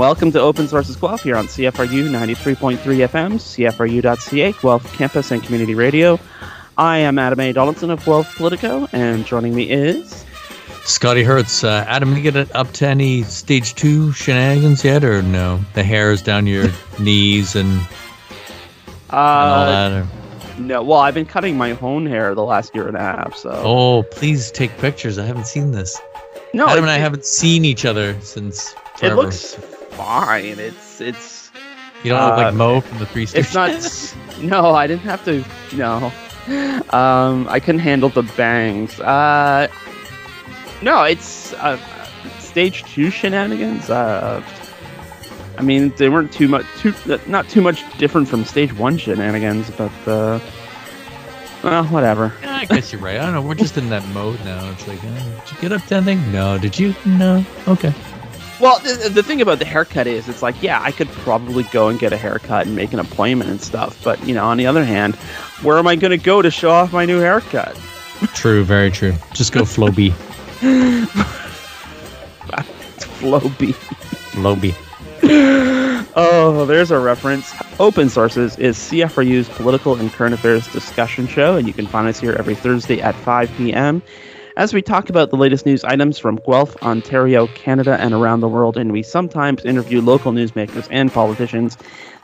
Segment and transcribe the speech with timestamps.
[0.00, 5.74] Welcome to Open Sources Guelph here on CFRU 93.3 FM, CFRU.ca, Guelph Campus and Community
[5.74, 6.18] Radio.
[6.78, 7.52] I am Adam A.
[7.52, 10.24] Donaldson of Guelph Politico, and joining me is.
[10.84, 11.64] Scotty Hertz.
[11.64, 15.60] Uh, Adam, you get it up to any stage two shenanigans yet, or no?
[15.74, 17.68] The hairs down your knees and,
[19.10, 19.92] uh, and all that?
[19.92, 20.60] Or?
[20.62, 23.50] No, well, I've been cutting my own hair the last year and a half, so.
[23.50, 25.18] Oh, please take pictures.
[25.18, 26.00] I haven't seen this.
[26.54, 29.14] No, Adam and I haven't seen each other since Forever.
[29.14, 29.69] It looks
[30.04, 30.58] fine.
[30.58, 31.50] It's it's.
[32.02, 33.36] You don't uh, look like Moe from the Three Stooges.
[33.36, 34.42] It's not.
[34.42, 35.44] no, I didn't have to.
[35.76, 36.12] No,
[36.90, 38.98] um, I couldn't handle the bangs.
[39.00, 39.68] Uh,
[40.82, 41.78] no, it's uh,
[42.38, 43.90] stage two shenanigans.
[43.90, 44.42] Uh,
[45.58, 46.94] I mean, they weren't too much, too
[47.26, 50.40] not too much different from stage one shenanigans, but uh,
[51.62, 52.32] well, whatever.
[52.42, 53.18] Yeah, I guess you're right.
[53.18, 53.42] I don't know.
[53.42, 54.70] We're just in that mode now.
[54.70, 56.32] It's like, uh, did you get up to anything?
[56.32, 56.56] No.
[56.56, 56.94] Did you?
[57.04, 57.44] No.
[57.68, 57.92] Okay.
[58.60, 61.88] Well, the, the thing about the haircut is, it's like, yeah, I could probably go
[61.88, 63.98] and get a haircut and make an appointment and stuff.
[64.04, 65.14] But, you know, on the other hand,
[65.62, 67.74] where am I going to go to show off my new haircut?
[68.34, 69.14] True, very true.
[69.32, 70.10] Just go Flowbee.
[73.20, 73.74] Flowbee.
[74.32, 74.74] Flowbee.
[76.16, 77.54] oh, there's a reference.
[77.78, 82.20] Open Sources is CFRU's political and current affairs discussion show, and you can find us
[82.20, 84.02] here every Thursday at 5 p.m
[84.60, 88.48] as we talk about the latest news items from Guelph, Ontario, Canada, and around the
[88.48, 91.78] world, and we sometimes interview local newsmakers and politicians.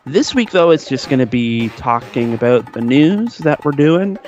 [0.04, 4.18] This week, though, it's just going to be talking about the news that we're doing,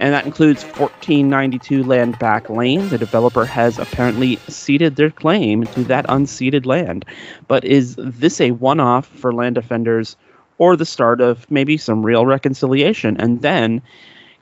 [0.00, 2.88] and that includes 1492 Land Back Lane.
[2.88, 7.04] The developer has apparently ceded their claim to that unceded land.
[7.46, 10.16] But is this a one off for land defenders?
[10.58, 13.16] or the start of maybe some real reconciliation?
[13.18, 13.82] And then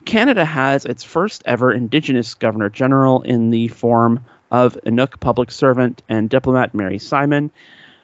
[0.05, 6.01] Canada has its first ever Indigenous Governor General in the form of Inuk public servant
[6.09, 7.51] and diplomat Mary Simon.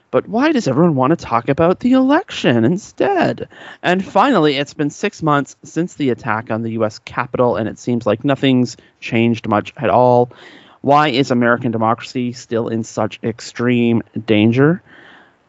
[0.10, 3.50] But why does everyone want to talk about the election instead?
[3.84, 7.00] And finally, it's been six months since the attack on the U.S.
[7.00, 10.32] Capitol, and it seems like nothing's changed much at all.
[10.82, 14.82] Why is American democracy still in such extreme danger?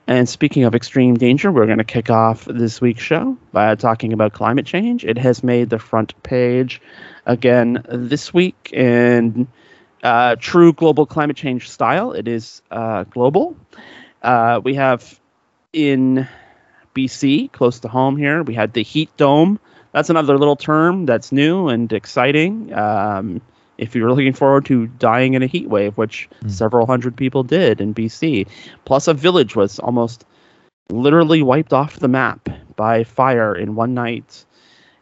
[0.08, 4.14] And speaking of extreme danger, we're going to kick off this week's show by talking
[4.14, 5.04] about climate change.
[5.04, 6.80] It has made the front page
[7.26, 9.46] again this week in
[10.02, 12.12] uh, true global climate change style.
[12.12, 13.54] It is uh, global.
[14.22, 15.20] Uh, we have
[15.74, 16.26] in
[16.94, 19.60] BC, close to home here, we had the heat dome.
[19.92, 22.72] That's another little term that's new and exciting.
[22.72, 23.42] Um,
[23.78, 26.50] if you're looking forward to dying in a heat wave, which mm.
[26.50, 28.46] several hundred people did in BC,
[28.84, 30.24] plus a village was almost
[30.90, 34.44] literally wiped off the map by fire in one night.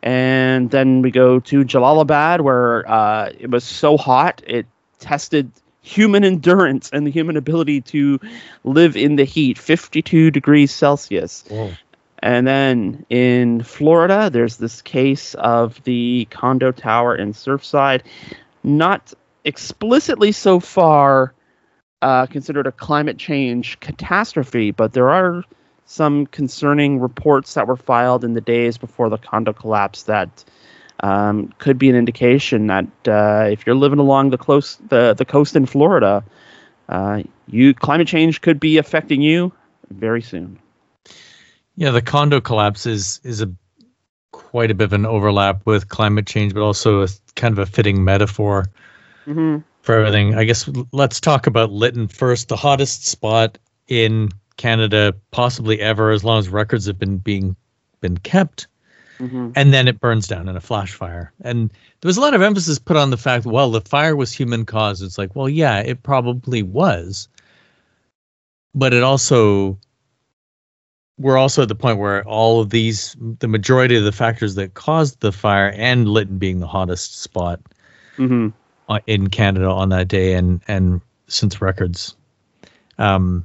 [0.03, 4.67] And then we go to Jalalabad, where uh, it was so hot it
[4.99, 5.51] tested
[5.83, 8.19] human endurance and the human ability to
[8.65, 11.45] live in the heat, 52 degrees Celsius.
[11.49, 11.73] Whoa.
[12.19, 18.03] And then in Florida, there's this case of the condo tower in Surfside
[18.67, 21.33] not explicitly so far
[22.03, 25.45] uh, considered a climate change catastrophe, but there are
[25.87, 30.45] some concerning reports that were filed in the days before the condo collapse that
[31.01, 35.25] um, could be an indication that uh, if you're living along the close the, the
[35.25, 36.25] coast in Florida,
[36.89, 39.53] uh, you climate change could be affecting you
[39.91, 40.59] very soon.
[41.77, 43.53] Yeah, the condo collapse is is a
[44.33, 47.67] quite a bit of an overlap with climate change, but also a kind of a
[47.67, 48.67] fitting metaphor
[49.27, 49.59] mm-hmm.
[49.83, 50.35] for everything.
[50.35, 56.25] I guess let's talk about Lytton first, the hottest spot in Canada possibly ever, as
[56.25, 57.57] long as records have been being
[58.01, 58.67] been kept.
[59.19, 59.53] Mm-hmm.
[59.57, 61.33] And then it burns down in a flash fire.
[61.41, 61.71] And
[62.01, 64.67] there was a lot of emphasis put on the fact, well, the fire was human
[64.67, 65.03] caused.
[65.03, 67.29] It's like, well, yeah, it probably was.
[68.75, 69.79] But it also
[71.19, 74.75] we're also at the point where all of these, the majority of the factors that
[74.75, 77.61] caused the fire, and Lytton being the hottest spot
[78.19, 78.49] mm-hmm.
[79.07, 82.15] In Canada on that day, and and since records,
[82.99, 83.45] um,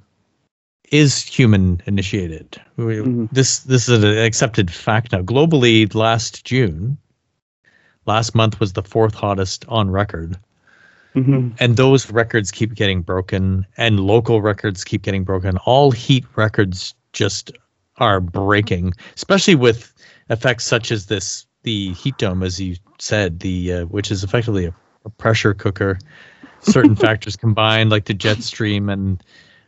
[0.92, 2.62] is human initiated.
[2.78, 3.26] Mm-hmm.
[3.32, 5.22] This this is an accepted fact now.
[5.22, 6.98] Globally, last June,
[8.06, 10.38] last month was the fourth hottest on record.
[11.16, 11.50] Mm-hmm.
[11.60, 15.58] And those records keep getting broken, and local records keep getting broken.
[15.66, 17.52] All heat records just
[18.02, 19.94] are breaking, especially with
[20.30, 24.66] effects such as this the heat dome, as you said, the uh, which is effectively
[24.66, 24.74] a,
[25.06, 26.00] a pressure cooker.
[26.62, 29.24] Certain factors combined, like the jet stream, and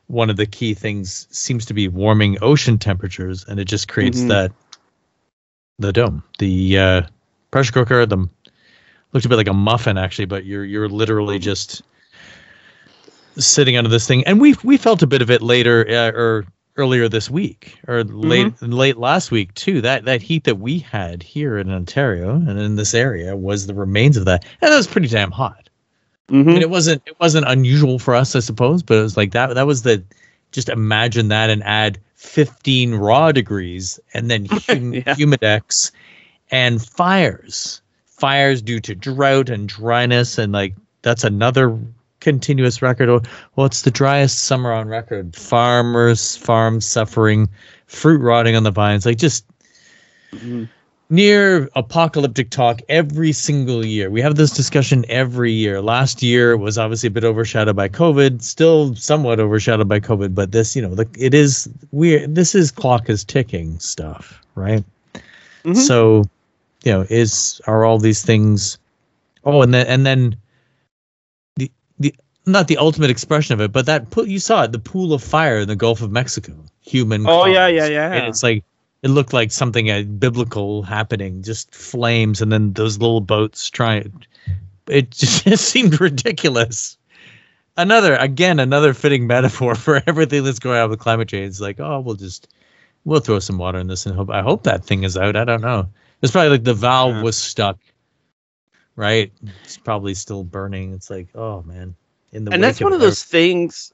[0.08, 4.20] one of the key things seems to be warming ocean temperatures, and it just creates
[4.20, 4.30] mm-hmm.
[4.30, 4.52] that
[5.80, 7.02] the dome, the uh,
[7.52, 8.06] pressure cooker.
[8.06, 8.28] The
[9.14, 11.84] looked a bit like a muffin actually, but you're you're literally just
[13.38, 16.46] sitting under this thing, and we we felt a bit of it later uh, or
[16.76, 18.72] earlier this week or late mm-hmm.
[18.72, 19.82] late last week too.
[19.82, 23.74] That that heat that we had here in Ontario and in this area was the
[23.74, 25.70] remains of that, and that was pretty damn hot.
[26.30, 26.50] Mm-hmm.
[26.50, 29.32] I mean, it wasn't it wasn't unusual for us, I suppose, but it was like
[29.32, 29.54] that.
[29.54, 30.04] That was the
[30.52, 35.02] just imagine that and add 15 raw degrees and then hum- yeah.
[35.16, 35.92] humidex
[36.52, 41.78] and fires fires due to drought and dryness and like that's another
[42.24, 43.10] continuous record
[43.56, 47.50] well it's the driest summer on record farmers farms suffering
[47.86, 49.46] fruit rotting on the vines like just
[50.32, 50.64] mm-hmm
[51.10, 54.10] near apocalyptic talk every single year.
[54.10, 55.80] We have this discussion every year.
[55.80, 60.52] Last year was obviously a bit overshadowed by COVID, still somewhat overshadowed by COVID, but
[60.52, 64.84] this, you know, the, it is we this is clock is ticking stuff, right?
[65.64, 65.76] Mm-hmm.
[65.76, 66.24] So,
[66.84, 68.80] you know, is are all these things
[69.46, 70.43] Oh, and then and then the the
[72.46, 75.24] not the ultimate expression of it, but that put you saw it, the pool of
[75.24, 76.54] fire in the Gulf of Mexico.
[76.82, 77.26] Human.
[77.28, 78.12] Oh yeah, yeah, yeah.
[78.12, 78.64] And it's like
[79.02, 84.26] it looked like something uh, biblical happening, just flames, and then those little boats trying.
[84.88, 86.98] It just it seemed ridiculous.
[87.76, 91.48] Another again, another fitting metaphor for everything that's going on with climate change.
[91.48, 92.48] It's like, oh, we'll just
[93.06, 94.30] we'll throw some water in this and hope.
[94.30, 95.36] I hope that thing is out.
[95.36, 95.90] I don't know.
[96.22, 97.22] It's probably like the valve yeah.
[97.24, 97.78] was stuck.
[98.96, 100.94] Right, it's probably still burning.
[100.94, 101.96] It's like, oh man,
[102.34, 103.94] in the and that's one of those things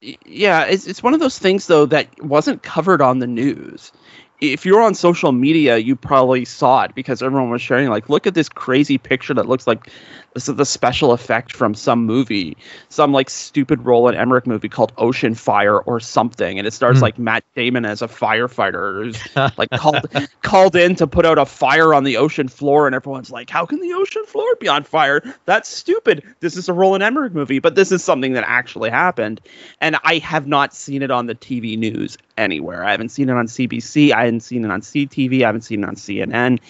[0.00, 3.92] yeah it's, it's one of those things though that wasn't covered on the news
[4.40, 8.26] if you're on social media, you probably saw it because everyone was sharing, like, look
[8.26, 9.90] at this crazy picture that looks like
[10.34, 12.56] this is the special effect from some movie,
[12.90, 17.02] some like stupid Roland Emmerich movie called Ocean Fire or something, and it stars mm.
[17.02, 20.06] like Matt Damon as a firefighter who's like called
[20.42, 23.66] called in to put out a fire on the ocean floor, and everyone's like, "How
[23.66, 25.22] can the ocean floor be on fire?
[25.46, 29.40] That's stupid." This is a Roland Emmerich movie, but this is something that actually happened,
[29.80, 32.84] and I have not seen it on the TV news anywhere.
[32.84, 34.12] I haven't seen it on CBC.
[34.12, 35.42] I haven't seen it on CTV.
[35.42, 36.60] I haven't seen it on CNN.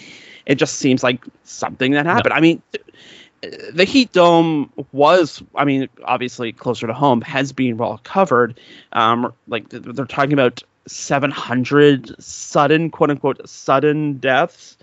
[0.46, 2.30] It just seems like something that happened.
[2.30, 2.36] No.
[2.36, 2.62] I mean,
[3.72, 8.58] the heat dome was i mean obviously closer to home has been well covered
[8.94, 14.76] um like they're talking about 700 sudden quote unquote sudden deaths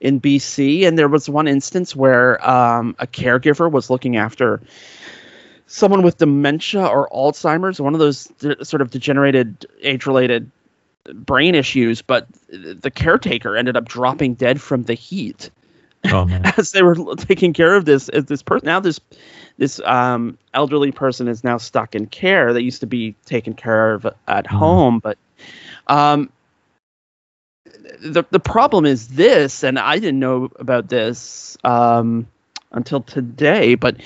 [0.00, 4.60] in bc and there was one instance where um, a caregiver was looking after
[5.68, 10.50] someone with dementia or alzheimer's one of those de- sort of degenerated age related
[11.14, 15.50] brain issues but the caretaker ended up dropping dead from the heat
[16.06, 16.26] oh,
[16.56, 18.98] as they were taking care of this this person now this
[19.58, 23.92] this um, elderly person is now stuck in care that used to be taken care
[23.92, 24.46] of at mm.
[24.46, 25.18] home but
[25.86, 26.30] um,
[28.00, 32.26] the the problem is this and I didn't know about this um,
[32.72, 33.96] until today but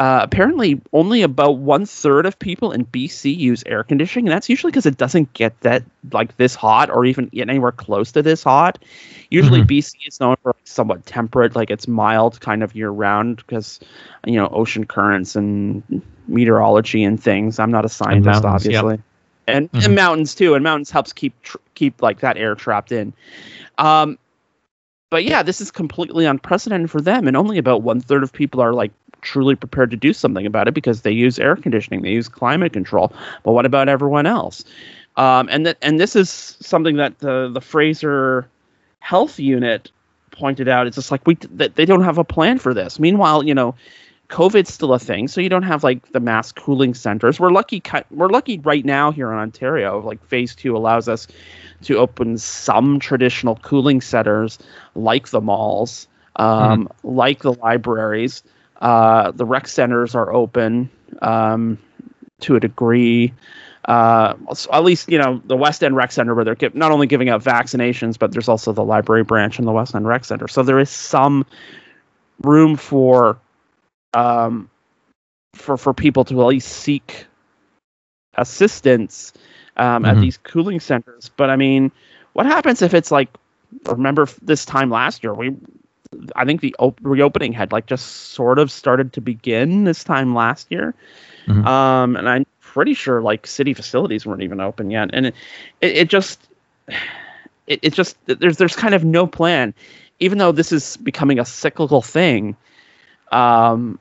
[0.00, 4.48] uh, apparently, only about one third of people in BC use air conditioning, and that's
[4.48, 8.42] usually because it doesn't get that like this hot or even anywhere close to this
[8.42, 8.82] hot.
[9.28, 9.68] Usually, mm-hmm.
[9.68, 13.78] BC is known for like, somewhat temperate, like it's mild kind of year round because
[14.26, 15.82] you know ocean currents and
[16.28, 17.58] meteorology and things.
[17.58, 19.00] I'm not a scientist, obviously, yep.
[19.48, 19.84] and, mm-hmm.
[19.84, 20.54] and mountains too.
[20.54, 23.12] And mountains helps keep tr- keep like that air trapped in.
[23.76, 24.18] Um,
[25.10, 28.60] but yeah, this is completely unprecedented for them, and only about one third of people
[28.60, 32.10] are like truly prepared to do something about it because they use air conditioning, they
[32.10, 33.12] use climate control.
[33.42, 34.64] But what about everyone else?
[35.16, 38.48] Um, and that and this is something that the the Fraser
[39.00, 39.90] Health Unit
[40.30, 40.86] pointed out.
[40.86, 42.98] It's just like we that they don't have a plan for this.
[42.98, 43.74] Meanwhile, you know,
[44.30, 47.40] COVID's still a thing, so you don't have like the mass cooling centers.
[47.40, 47.82] We're lucky.
[48.10, 50.00] We're lucky right now here in Ontario.
[50.00, 51.26] Like phase two allows us
[51.82, 54.58] to open some traditional cooling centers,
[54.94, 56.06] like the malls,
[56.36, 57.08] um, mm-hmm.
[57.08, 58.42] like the libraries.
[58.80, 60.88] Uh, the rec centers are open
[61.22, 61.76] um,
[62.40, 63.34] to a degree.
[63.86, 64.34] Uh,
[64.72, 67.30] at least you know the West End Rec Center, where they're give, not only giving
[67.30, 70.46] out vaccinations, but there's also the library branch in the West End Rec Center.
[70.46, 71.44] So there is some
[72.42, 73.38] room for
[74.14, 74.70] um,
[75.54, 77.26] for for people to at least seek
[78.34, 79.32] assistance
[79.76, 80.16] um, mm-hmm.
[80.16, 81.30] at these cooling centers.
[81.36, 81.90] But I mean,
[82.32, 83.28] what happens if it's like?
[83.86, 85.54] Remember this time last year, we
[86.36, 90.34] I think the op- reopening had like just sort of started to begin this time
[90.34, 90.94] last year.
[91.46, 91.66] Mm-hmm.
[91.66, 95.10] Um, and I'm pretty sure like city facilities weren't even open yet.
[95.12, 95.34] And it,
[95.80, 96.40] it, it just,
[97.66, 99.72] it, it just, there's, there's kind of no plan,
[100.18, 102.56] even though this is becoming a cyclical thing.
[103.30, 103.98] Um,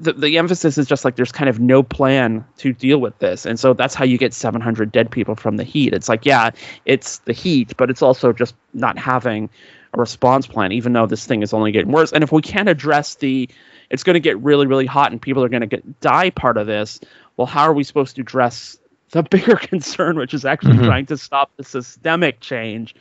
[0.00, 3.46] the, the emphasis is just like there's kind of no plan to deal with this.
[3.46, 5.92] And so that's how you get 700 dead people from the heat.
[5.92, 6.50] It's like yeah
[6.84, 9.48] it's the heat but it's also just not having
[9.94, 12.12] a response plan even though this thing is only getting worse.
[12.12, 13.48] And if we can't address the
[13.90, 16.56] it's going to get really really hot and people are going to get die part
[16.56, 17.00] of this
[17.36, 18.78] well how are we supposed to address
[19.10, 20.86] the bigger concern which is actually mm-hmm.
[20.86, 22.94] trying to stop the systemic change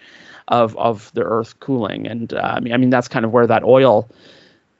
[0.47, 3.47] of of the earth cooling and uh, I mean I mean that's kind of where
[3.47, 4.09] that oil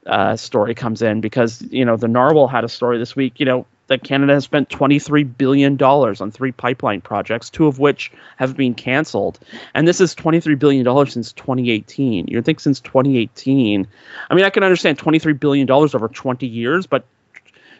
[0.06, 3.46] uh, story comes in because you know the Narwhal had a story this week you
[3.46, 8.56] know that Canada has spent $23 billion on three pipeline projects, two of which have
[8.56, 9.40] been canceled.
[9.74, 12.28] And this is $23 billion since 2018.
[12.28, 13.88] You'd think since 2018.
[14.30, 17.06] I mean, I can understand $23 billion over 20 years, but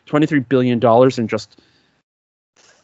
[0.08, 0.82] $23 billion
[1.18, 1.60] in just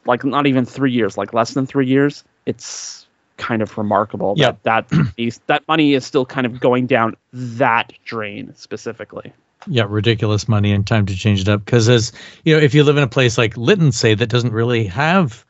[0.06, 3.03] like not even three years, like less than three years, it's
[3.38, 4.62] kind of remarkable yep.
[4.64, 9.34] that that, that money is still kind of going down that drain specifically.
[9.68, 11.64] Yeah ridiculous money and time to change it up.
[11.64, 12.12] Because as
[12.44, 15.46] you know if you live in a place like lytton say that doesn't really have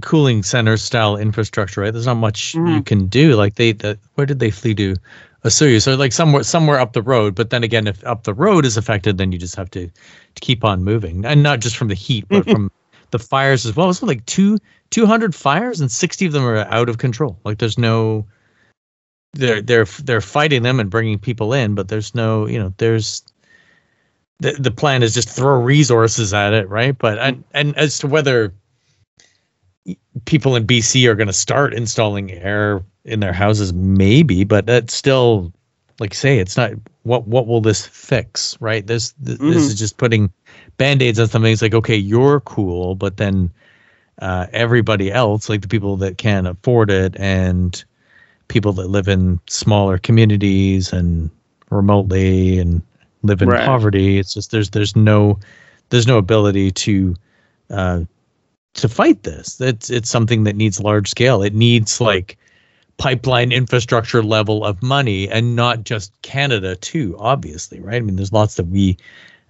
[0.00, 1.92] cooling center style infrastructure right?
[1.92, 2.74] There's not much mm.
[2.74, 3.34] you can do.
[3.34, 4.96] Like they the, where did they flee to?
[5.44, 7.34] Osuya so like somewhere somewhere up the road.
[7.34, 10.40] But then again if up the road is affected then you just have to, to
[10.40, 11.24] keep on moving.
[11.24, 12.70] And not just from the heat but from
[13.14, 14.58] the fires as well it's like two
[14.90, 18.26] 200 fires and 60 of them are out of control like there's no
[19.34, 23.22] they're they're they're fighting them and bringing people in but there's no you know there's
[24.40, 26.96] the the plan is just throw resources at it, right?
[26.96, 28.52] But and and as to whether
[30.24, 34.94] people in BC are going to start installing air in their houses, maybe, but that's
[34.94, 35.52] still
[36.00, 38.86] like say it's not what what will this fix, right?
[38.86, 39.50] This this, mm-hmm.
[39.50, 40.32] this is just putting
[40.76, 41.52] band-aids on something.
[41.52, 43.50] It's like okay, you're cool, but then
[44.20, 47.84] uh, everybody else, like the people that can afford it and
[48.48, 51.30] people that live in smaller communities and
[51.70, 52.82] remotely and
[53.22, 53.64] live in right.
[53.64, 54.18] poverty.
[54.18, 55.38] It's just there's there's no
[55.90, 57.14] there's no ability to
[57.70, 58.00] uh,
[58.74, 59.60] to fight this.
[59.60, 61.42] It's it's something that needs large scale.
[61.42, 62.38] It needs like
[62.96, 67.16] pipeline infrastructure level of money, and not just Canada too.
[67.18, 67.96] Obviously, right?
[67.96, 68.96] I mean, there's lots that we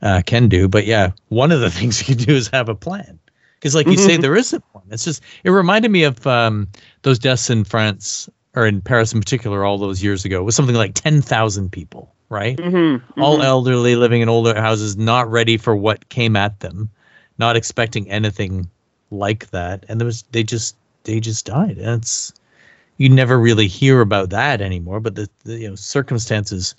[0.03, 2.75] uh, can do, but yeah, one of the things you can do is have a
[2.75, 3.19] plan.
[3.55, 4.07] Because, like you mm-hmm.
[4.07, 4.85] say, there isn't one.
[4.91, 6.69] It's just it reminded me of um,
[7.03, 10.43] those deaths in France or in Paris in particular all those years ago.
[10.43, 12.57] Was something like ten thousand people right?
[12.57, 13.23] Mm-hmm, mm-hmm.
[13.23, 16.91] All elderly living in older houses, not ready for what came at them,
[17.39, 18.69] not expecting anything
[19.11, 21.79] like that, and there was they just they just died.
[21.79, 22.33] And it's
[22.97, 26.75] you never really hear about that anymore, but the, the you know circumstances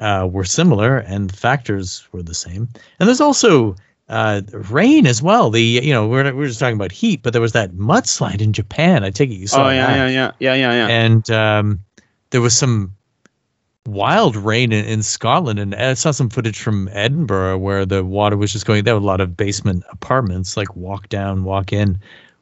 [0.00, 2.68] uh, were similar and factors were the same.
[2.98, 3.76] And there's also
[4.08, 5.50] uh, rain as well.
[5.50, 8.52] The you know we're we're just talking about heat, but there was that mudslide in
[8.52, 9.04] Japan.
[9.04, 9.66] I take it you saw.
[9.66, 10.10] Oh yeah, that.
[10.10, 10.88] yeah, yeah, yeah, yeah, yeah.
[10.88, 11.84] And um,
[12.30, 12.92] there was some
[13.86, 18.36] wild rain in, in Scotland, and I saw some footage from Edinburgh where the water
[18.36, 18.82] was just going.
[18.82, 21.98] There were a lot of basement apartments, like walk down, walk in,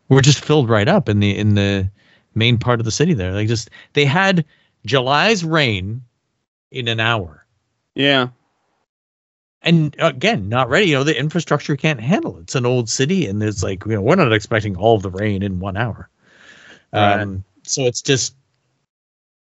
[0.08, 1.90] were just filled right up in the in the
[2.34, 3.12] main part of the city.
[3.12, 4.44] There, like just they had
[4.86, 6.02] July's rain
[6.70, 7.37] in an hour.
[7.98, 8.28] Yeah.
[9.62, 10.86] And again, not ready.
[10.86, 12.42] You know, the infrastructure can't handle it.
[12.42, 15.42] It's an old city, and there's like, you know, we're not expecting all the rain
[15.42, 16.08] in one hour.
[16.92, 17.20] Right.
[17.20, 18.36] Um, so it's just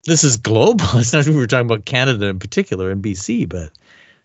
[0.04, 0.84] this is global.
[0.94, 3.70] It's not we were talking about Canada in particular in BC, but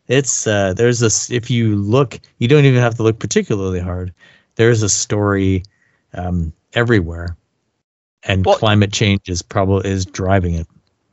[0.08, 4.12] it's uh, there's this, if you look, you don't even have to look particularly hard.
[4.55, 5.63] There's a story
[6.15, 7.38] um, everywhere,
[8.24, 10.67] and well, climate change is probably is driving it.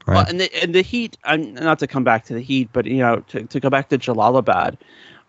[0.06, 0.16] Right?
[0.16, 1.16] Well, and the and the heat.
[1.24, 3.88] I'm not to come back to the heat, but you know, to to go back
[3.90, 4.76] to Jalalabad.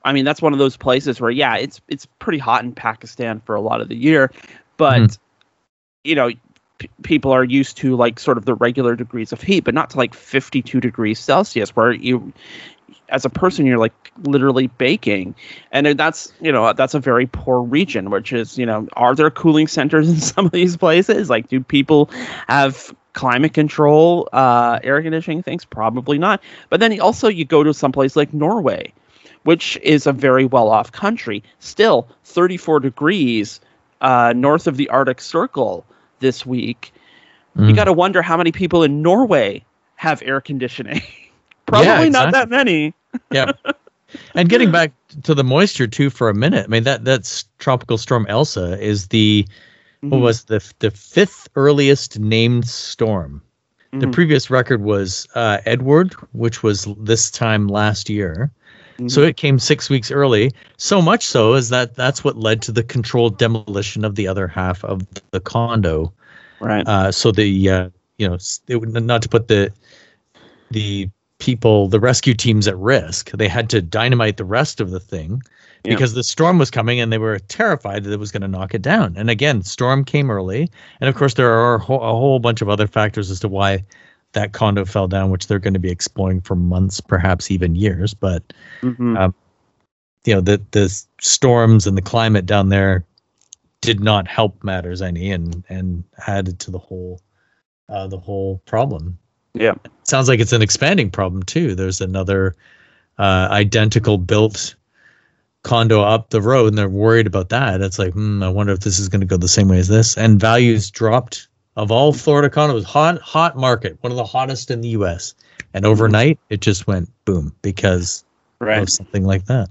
[0.06, 3.42] I mean, that's one of those places where yeah, it's it's pretty hot in Pakistan
[3.42, 4.32] for a lot of the year,
[4.78, 5.22] but mm-hmm.
[6.04, 6.32] you know,
[7.04, 9.98] people are used to like sort of the regular degrees of heat, but not to
[9.98, 12.34] like 52 degrees Celsius, where you,
[13.10, 13.94] as a person, you're like
[14.24, 15.36] literally baking.
[15.72, 19.30] And that's, you know, that's a very poor region, which is, you know, are there
[19.32, 21.30] cooling centers in some of these places?
[21.30, 22.10] Like, do people
[22.48, 25.66] have climate control, uh, air conditioning things?
[25.66, 26.42] Probably not.
[26.70, 28.94] But then also you go to some place like Norway,
[29.44, 33.60] which is a very well off country, still 34 degrees
[34.04, 35.86] uh, north of the Arctic Circle
[36.20, 36.94] this week,
[37.58, 37.68] mm.
[37.68, 39.64] you got to wonder how many people in Norway
[39.96, 41.02] have air conditioning.
[41.74, 42.32] Probably yeah, exactly.
[42.32, 42.94] not that many.
[43.32, 43.52] yeah.
[44.36, 44.92] And getting back
[45.24, 46.66] to the moisture too for a minute.
[46.66, 50.10] I mean that that's tropical storm Elsa is the mm-hmm.
[50.10, 53.42] what was the the fifth earliest named storm.
[53.88, 54.00] Mm-hmm.
[54.00, 58.52] The previous record was uh, Edouard, which was this time last year.
[58.96, 59.08] Mm-hmm.
[59.08, 60.52] So it came six weeks early.
[60.78, 64.48] So much so is that that's what led to the controlled demolition of the other
[64.48, 65.02] half of
[65.32, 66.14] the condo.
[66.60, 66.88] Right.
[66.88, 68.38] Uh, so the uh, you know
[68.68, 69.72] it, not to put the
[70.72, 71.10] the
[71.44, 73.32] people the rescue teams at risk.
[73.32, 75.42] They had to dynamite the rest of the thing
[75.84, 75.94] yeah.
[75.94, 78.74] because the storm was coming and they were terrified that it was going to knock
[78.74, 79.14] it down.
[79.18, 80.72] And again, storm came early,
[81.02, 83.50] and of course there are a whole, a whole bunch of other factors as to
[83.50, 83.84] why
[84.32, 88.14] that condo fell down, which they're going to be exploring for months, perhaps even years.
[88.14, 89.18] But mm-hmm.
[89.18, 89.36] um,
[90.24, 93.04] you know the the storms and the climate down there
[93.82, 97.20] did not help matters any and and added to the whole
[97.90, 99.20] uh, the whole problem.
[99.54, 101.76] Yeah, sounds like it's an expanding problem too.
[101.76, 102.56] There's another
[103.18, 104.76] uh, identical built
[105.64, 107.82] condo up the road, and they're worried about that.
[107.82, 109.88] It's like, hmm, I wonder if this is going to go the same way as
[109.88, 110.18] this.
[110.18, 114.82] And values dropped of all Florida condos, hot hot market, one of the hottest in
[114.82, 115.34] the U.S.
[115.74, 118.24] And overnight, it just went boom because
[118.60, 118.82] right.
[118.82, 119.70] of something like that.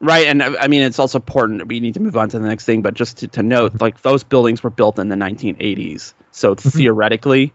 [0.00, 1.68] Right, and I mean it's also important.
[1.68, 4.02] We need to move on to the next thing, but just to, to note, like
[4.02, 6.68] those buildings were built in the 1980s, so mm-hmm.
[6.68, 7.52] theoretically,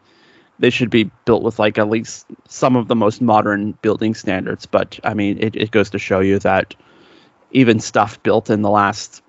[0.61, 4.65] they should be built with like at least some of the most modern building standards.
[4.65, 6.75] But I mean, it, it goes to show you that
[7.51, 9.21] even stuff built in the last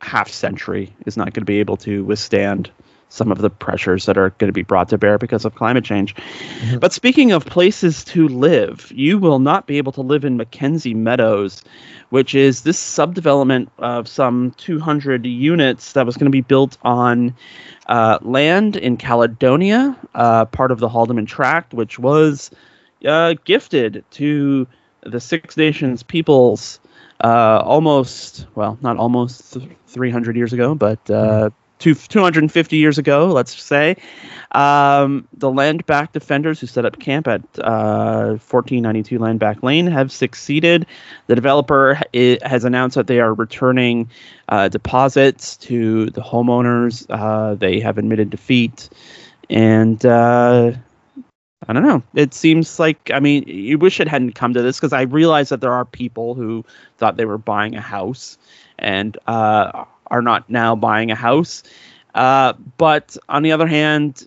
[0.00, 2.70] half century is not going to be able to withstand
[3.08, 5.84] some of the pressures that are going to be brought to bear because of climate
[5.84, 6.14] change.
[6.14, 6.78] Mm-hmm.
[6.78, 10.94] But speaking of places to live, you will not be able to live in McKenzie
[10.94, 11.62] Meadows,
[12.10, 17.34] which is this subdevelopment of some 200 units that was going to be built on
[17.86, 22.50] uh, land in Caledonia, uh, part of the Haldimand Tract, which was
[23.06, 24.66] uh, gifted to
[25.02, 26.80] the Six Nations peoples
[27.24, 33.26] uh, almost, well, not almost 300 years ago, but uh, mm-hmm two, 250 years ago,
[33.28, 33.96] let's say.
[34.52, 39.86] Um, the land back defenders who set up camp at uh, 1492 Land Back Lane
[39.86, 40.86] have succeeded.
[41.26, 42.00] The developer
[42.42, 44.08] has announced that they are returning
[44.48, 47.06] uh, deposits to the homeowners.
[47.10, 48.88] Uh, they have admitted defeat.
[49.50, 50.72] And uh,
[51.66, 52.02] I don't know.
[52.14, 55.48] It seems like, I mean, you wish it hadn't come to this because I realize
[55.50, 56.64] that there are people who
[56.96, 58.38] thought they were buying a house
[58.78, 61.62] and uh, are not now buying a house.
[62.14, 64.24] Uh, but on the other hand,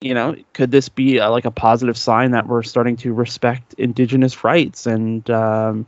[0.00, 3.74] you know, could this be a, like a positive sign that we're starting to respect
[3.74, 5.86] indigenous rights and um,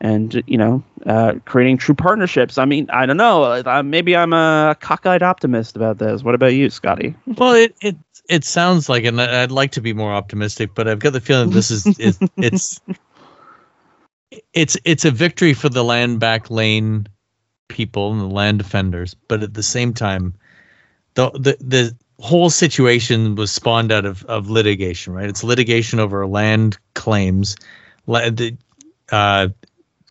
[0.00, 2.58] and you know, uh, creating true partnerships?
[2.58, 3.44] I mean, I don't know.
[3.44, 6.22] Uh, maybe I'm a cockeyed optimist about this.
[6.22, 7.14] What about you, Scotty?
[7.26, 7.96] Well, it it
[8.28, 11.50] it sounds like, and I'd like to be more optimistic, but I've got the feeling
[11.50, 12.80] this is it, it's
[14.52, 17.06] it's it's a victory for the land back lane
[17.70, 20.34] people and the land defenders, but at the same time,
[21.14, 25.28] the the the whole situation was spawned out of, of litigation, right?
[25.28, 27.56] It's litigation over land claims,
[29.10, 29.48] uh,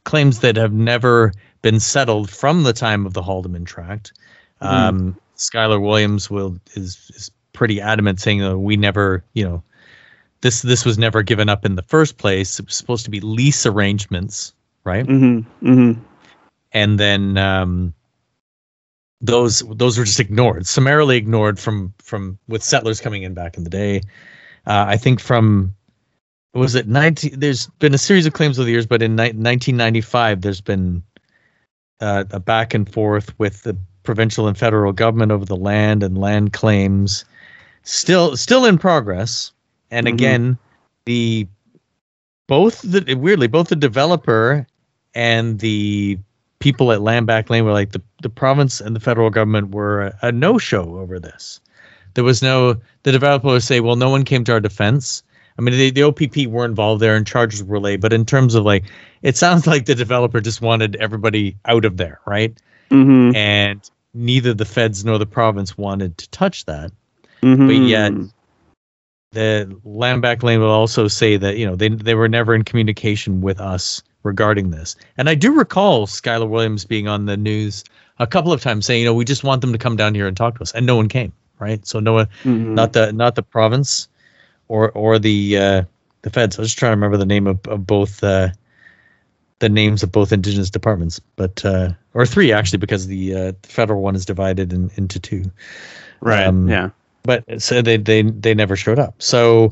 [0.04, 4.14] claims that have never been settled from the time of the Haldimand Tract.
[4.62, 4.74] Mm-hmm.
[4.74, 9.64] Um, Skyler Williams will is is pretty adamant saying that we never, you know,
[10.42, 12.60] this this was never given up in the first place.
[12.60, 15.06] It was supposed to be lease arrangements, right?
[15.06, 15.70] Mm-hmm.
[15.70, 16.02] Mm-hmm
[16.72, 17.94] and then um,
[19.22, 23.64] those those were just ignored, summarily ignored from from with settlers coming in back in
[23.64, 23.98] the day.
[24.66, 25.74] Uh, I think from
[26.54, 29.24] was it 19 there's been a series of claims over the years but in ni-
[29.24, 31.04] 1995 there's been
[32.02, 36.18] uh, a back and forth with the provincial and federal government over the land and
[36.18, 37.24] land claims
[37.84, 39.52] still still in progress
[39.92, 40.16] and mm-hmm.
[40.16, 40.58] again
[41.06, 41.48] the
[42.48, 44.66] both the weirdly both the developer
[45.14, 46.18] and the
[46.60, 50.02] people at Land Back Lane were like the, the province and the federal government were
[50.02, 51.60] a, a no show over this.
[52.14, 55.24] There was no the developers say, well, no one came to our defense.
[55.58, 58.56] I mean, the, the OPP were involved there and charges were laid, but in terms
[58.56, 58.86] of like,
[59.24, 62.58] it sounds like the developer just wanted everybody out of there, right?
[62.92, 63.36] Mm-hmm.
[63.36, 66.92] And neither the feds nor the province wanted to touch that.
[67.42, 67.68] Mm-hmm.
[67.68, 68.14] But yet,
[69.32, 72.64] the land back lane will also say that you know they they were never in
[72.64, 74.96] communication with us regarding this.
[75.18, 77.84] And I do recall Skyler Williams being on the news
[78.20, 80.28] a couple of times saying, you know, we just want them to come down here
[80.28, 81.86] and talk to us, and no one came, right?
[81.88, 82.76] So no one, mm-hmm.
[82.76, 84.08] not the not the province,
[84.68, 85.84] or or the uh,
[86.22, 86.58] the feds.
[86.58, 88.50] I was just trying to remember the name of, of both uh,
[89.60, 93.68] the names of both indigenous departments, but uh, or three actually, because the, uh, the
[93.68, 95.44] federal one is divided in, into two.
[96.22, 96.48] Right.
[96.48, 96.90] Um, yeah.
[97.24, 99.22] But so they they they never showed up.
[99.22, 99.70] So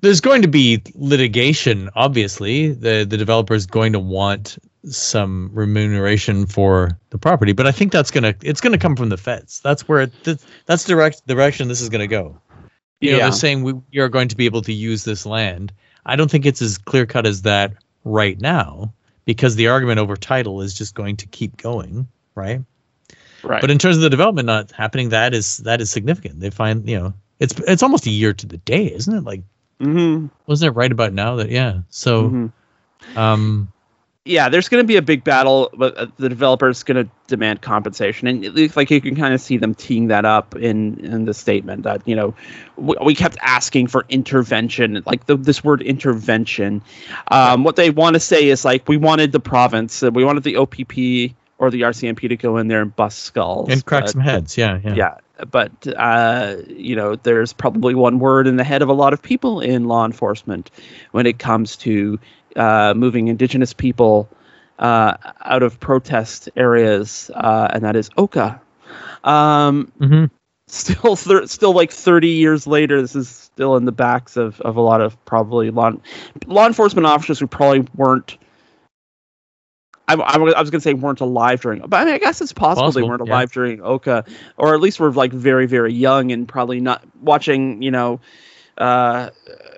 [0.00, 1.90] there's going to be litigation.
[1.94, 7.72] Obviously, the the developer is going to want some remuneration for the property, but I
[7.72, 9.60] think that's gonna it's gonna come from the feds.
[9.60, 12.40] That's where it, that's direct direction this is gonna go.
[13.00, 15.72] You know, they're saying we, we are going to be able to use this land.
[16.04, 17.72] I don't think it's as clear cut as that
[18.04, 18.92] right now
[19.24, 22.60] because the argument over title is just going to keep going, right?
[23.42, 23.60] Right.
[23.60, 26.40] But in terms of the development not happening, that is that is significant.
[26.40, 29.24] They find you know it's it's almost a year to the day, isn't it?
[29.24, 29.42] Like
[29.80, 30.26] Mm-hmm.
[30.46, 31.80] Wasn't it right about now that yeah?
[31.88, 33.18] So, mm-hmm.
[33.18, 33.72] um,
[34.26, 37.62] yeah, there's going to be a big battle, but uh, the developer's going to demand
[37.62, 41.00] compensation, and it looks like you can kind of see them teeing that up in
[41.00, 42.34] in the statement that you know
[42.76, 46.82] we, we kept asking for intervention, like the, this word intervention.
[47.28, 50.42] Um, what they want to say is like we wanted the province, uh, we wanted
[50.42, 54.10] the OPP or the RCMP to go in there and bust skulls and crack but,
[54.10, 54.56] some heads.
[54.56, 54.94] Yeah, yeah.
[54.94, 55.16] Yeah,
[55.50, 59.22] but uh, you know, there's probably one word in the head of a lot of
[59.22, 60.70] people in law enforcement
[61.12, 62.18] when it comes to
[62.56, 64.26] uh, moving Indigenous people
[64.78, 68.58] uh, out of protest areas, uh, and that is Oka.
[69.22, 70.24] Um, mm-hmm.
[70.66, 74.76] Still, thir- still like 30 years later, this is still in the backs of, of
[74.76, 75.92] a lot of probably law
[76.46, 78.38] law enforcement officers who probably weren't
[80.14, 82.52] I, I, was going to say weren't alive during, but I mean, I guess it's
[82.52, 84.24] possible, possible they weren't alive during Oka,
[84.56, 88.20] or at least were like very, very young and probably not watching, you know,
[88.78, 89.30] uh,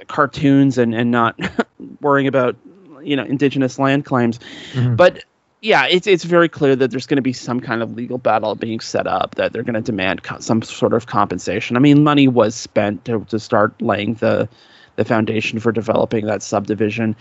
[0.08, 1.38] cartoons and and not
[2.00, 2.56] worrying about,
[3.02, 4.38] you know, indigenous land claims.
[4.72, 4.96] Mm-hmm.
[4.96, 5.24] But
[5.62, 8.54] yeah, it's it's very clear that there's going to be some kind of legal battle
[8.56, 11.76] being set up that they're going to demand co- some sort of compensation.
[11.76, 14.48] I mean, money was spent to to start laying the
[14.96, 17.16] the foundation for developing that subdivision.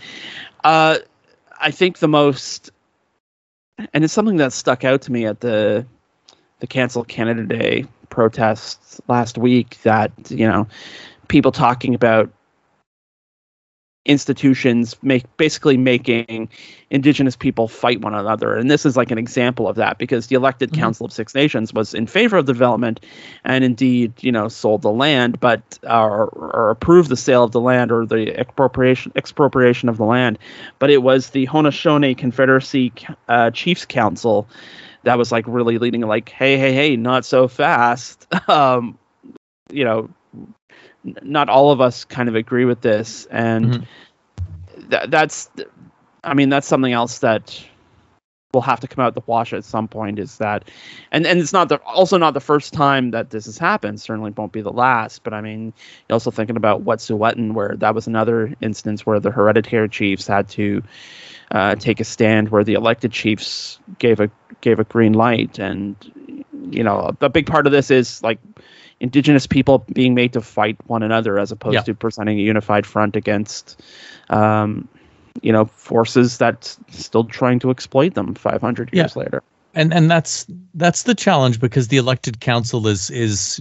[0.64, 0.98] Uh,
[1.60, 2.70] I think the most
[3.92, 5.86] and it's something that stuck out to me at the
[6.60, 10.66] the cancel Canada Day protests last week that you know
[11.28, 12.30] people talking about
[14.04, 16.48] institutions make basically making
[16.90, 18.56] indigenous people fight one another.
[18.56, 20.80] And this is like an example of that because the elected mm-hmm.
[20.80, 23.04] council of six nations was in favor of development
[23.44, 27.60] and indeed you know sold the land but or, or approved the sale of the
[27.60, 30.38] land or the expropriation expropriation of the land.
[30.80, 32.92] But it was the Haudenosaunee Confederacy
[33.28, 34.48] uh, Chiefs Council
[35.04, 38.26] that was like really leading like hey hey hey not so fast.
[38.48, 38.98] Um
[39.70, 40.10] you know
[41.04, 44.90] not all of us kind of agree with this, and mm-hmm.
[44.90, 45.50] th- that's,
[46.22, 47.62] I mean, that's something else that
[48.52, 50.18] will have to come out the wash at some point.
[50.18, 50.68] Is that,
[51.10, 54.00] and and it's not the also not the first time that this has happened.
[54.00, 55.24] Certainly won't be the last.
[55.24, 55.72] But I mean,
[56.08, 60.48] you're also thinking about Wet'suwet'en, where that was another instance where the hereditary chiefs had
[60.50, 60.82] to.
[61.50, 64.30] Uh, take a stand where the elected chiefs gave a
[64.62, 65.94] gave a green light, and
[66.70, 68.38] you know a, a big part of this is like
[69.02, 71.82] indigenous people being made to fight one another as opposed yeah.
[71.82, 73.82] to presenting a unified front against
[74.30, 74.88] um,
[75.42, 79.22] you know forces that still trying to exploit them 500 years yeah.
[79.22, 79.42] later
[79.74, 83.60] and and that's that's the challenge because the elected council is is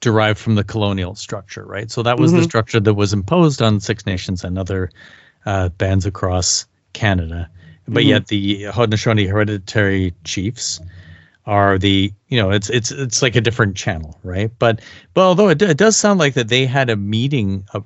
[0.00, 2.40] derived from the colonial structure right so that was mm-hmm.
[2.40, 4.90] the structure that was imposed on six nations and other
[5.46, 7.48] uh, bands across canada
[7.88, 8.10] but mm-hmm.
[8.10, 10.80] yet the haudenosaunee hereditary chiefs
[11.46, 14.80] are the you know it's it's it's like a different channel right but
[15.14, 17.84] but although it, it does sound like that they had a meeting of,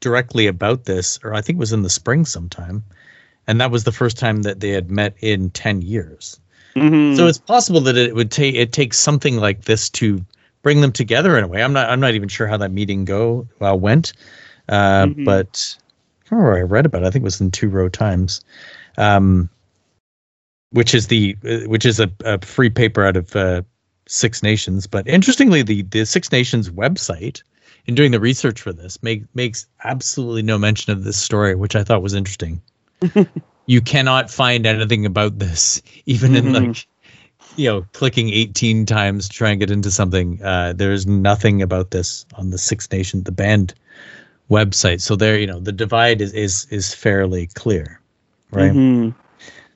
[0.00, 2.84] directly about this or i think it was in the spring sometime
[3.46, 6.38] and that was the first time that they had met in 10 years
[6.76, 7.16] mm-hmm.
[7.16, 10.24] so it's possible that it would take it takes something like this to
[10.62, 13.04] bring them together in a way i'm not i'm not even sure how that meeting
[13.04, 14.12] go uh, went
[14.68, 15.24] uh, mm-hmm.
[15.24, 15.76] but
[16.30, 17.06] I remember I read about it.
[17.06, 18.42] I think it was in two row times.
[18.96, 19.48] Um,
[20.70, 23.62] which is the uh, which is a, a free paper out of uh,
[24.06, 24.86] Six Nations.
[24.86, 27.42] But interestingly, the the Six Nations website,
[27.86, 31.76] in doing the research for this, make, makes absolutely no mention of this story, which
[31.76, 32.60] I thought was interesting.
[33.66, 36.66] you cannot find anything about this, even in mm-hmm.
[36.68, 36.86] like
[37.56, 40.42] you know clicking 18 times to try and get into something.
[40.42, 43.74] Uh, there's nothing about this on the Six Nation the band
[44.50, 45.00] website.
[45.00, 48.00] So there, you know, the divide is is is fairly clear,
[48.50, 48.72] right?
[48.72, 49.18] Mm-hmm.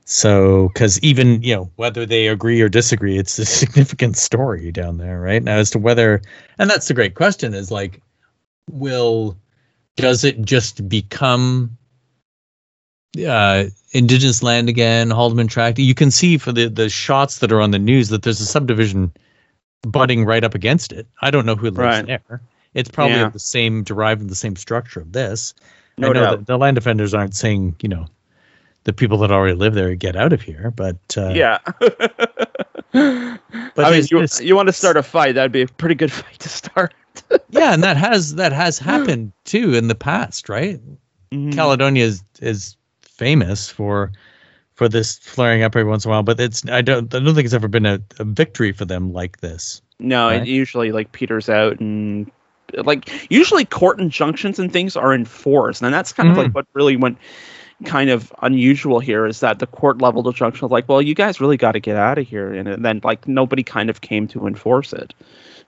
[0.05, 4.99] So, because even you know whether they agree or disagree, it's a significant story down
[4.99, 5.43] there, right?
[5.43, 6.23] Now, as to whether,
[6.59, 8.03] and that's the great question: is like,
[8.71, 9.37] will
[9.97, 11.77] does it just become
[13.27, 15.79] uh, indigenous land again, Haldimand Tract?
[15.79, 18.47] You can see for the the shots that are on the news that there's a
[18.47, 19.13] subdivision
[19.83, 21.07] butting right up against it.
[21.21, 22.07] I don't know who lives right.
[22.07, 22.41] there.
[22.75, 23.29] It's probably yeah.
[23.29, 25.55] the same derived from the same structure of this.
[25.99, 26.47] No I know doubt.
[26.47, 28.07] the land defenders aren't saying you know
[28.85, 30.71] the people that already live there get out of here.
[30.71, 31.95] But uh, yeah, but
[32.93, 35.35] I mean, you, you want to start a fight?
[35.35, 36.95] That'd be a pretty good fight to start.
[37.51, 40.81] yeah, and that has that has happened too in the past, right?
[41.31, 41.51] Mm-hmm.
[41.51, 44.13] Caledonia is is famous for
[44.75, 47.35] for this flaring up every once in a while, but it's I don't I don't
[47.35, 49.81] think it's ever been a, a victory for them like this.
[49.99, 50.43] No, right?
[50.43, 52.31] it usually like peters out and
[52.85, 56.97] like usually court injunctions and things are enforced, and that's kind of like what really
[56.97, 57.19] went
[57.83, 61.41] kind of unusual here is that the court level injunction was like, well, you guys
[61.41, 64.47] really got to get out of here, and then like nobody kind of came to
[64.47, 65.15] enforce it.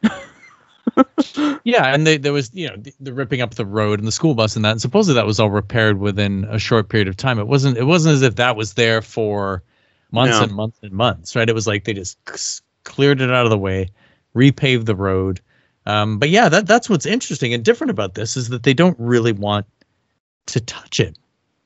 [1.65, 4.13] yeah, and they, there was you know the, the, ripping up the road and the
[4.13, 4.73] school bus and that.
[4.73, 7.39] And supposedly that was all repaired within a short period of time.
[7.39, 7.77] It wasn't.
[7.77, 9.63] It wasn't as if that was there for
[10.11, 10.45] months no.
[10.45, 11.49] and months and months, right?
[11.49, 12.19] It was like they just
[12.85, 13.91] cleared it out of the way,
[14.35, 15.41] repaved the road.
[15.87, 18.99] Um, but yeah, that that's what's interesting and different about this is that they don't
[18.99, 19.67] really want
[20.47, 21.17] to touch it,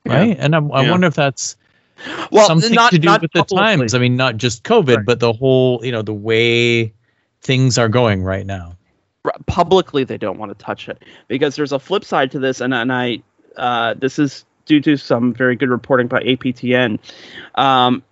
[0.09, 0.29] right?
[0.29, 0.35] Yeah.
[0.39, 0.91] And I, I yeah.
[0.91, 1.55] wonder if that's
[2.31, 3.93] well something not, to do with the times.
[3.93, 5.05] I mean, not just COVID, right.
[5.05, 6.93] but the whole you know the way
[7.41, 8.75] things are going right now.
[9.47, 12.73] Publicly, they don't want to touch it because there's a flip side to this, and
[12.73, 13.21] and I
[13.57, 16.99] uh, this is due to some very good reporting by APTN.
[17.55, 18.03] Um,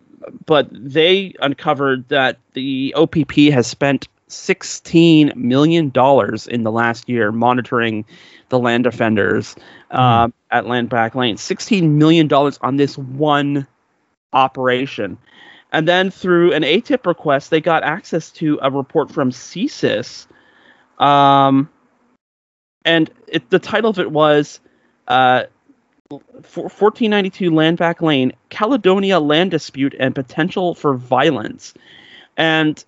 [0.45, 8.05] but they uncovered that the OPP has spent $16 million in the last year monitoring
[8.49, 9.55] the land defenders
[9.91, 9.97] mm.
[9.97, 11.35] uh, at Land Back Lane.
[11.35, 13.67] $16 million on this one
[14.33, 15.17] operation.
[15.71, 20.27] And then through an ATIP request, they got access to a report from CSIS.
[20.97, 21.69] Um,
[22.85, 24.61] and it, the title of it was
[25.07, 25.43] uh,
[26.09, 31.73] 1492 Landback Lane, Caledonia land dispute and potential for violence.
[32.37, 32.83] And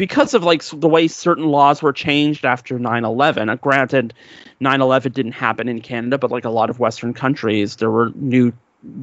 [0.00, 4.14] because of like the way certain laws were changed after 9/11, uh, granted
[4.58, 8.50] 9/11 didn't happen in Canada, but like a lot of western countries, there were new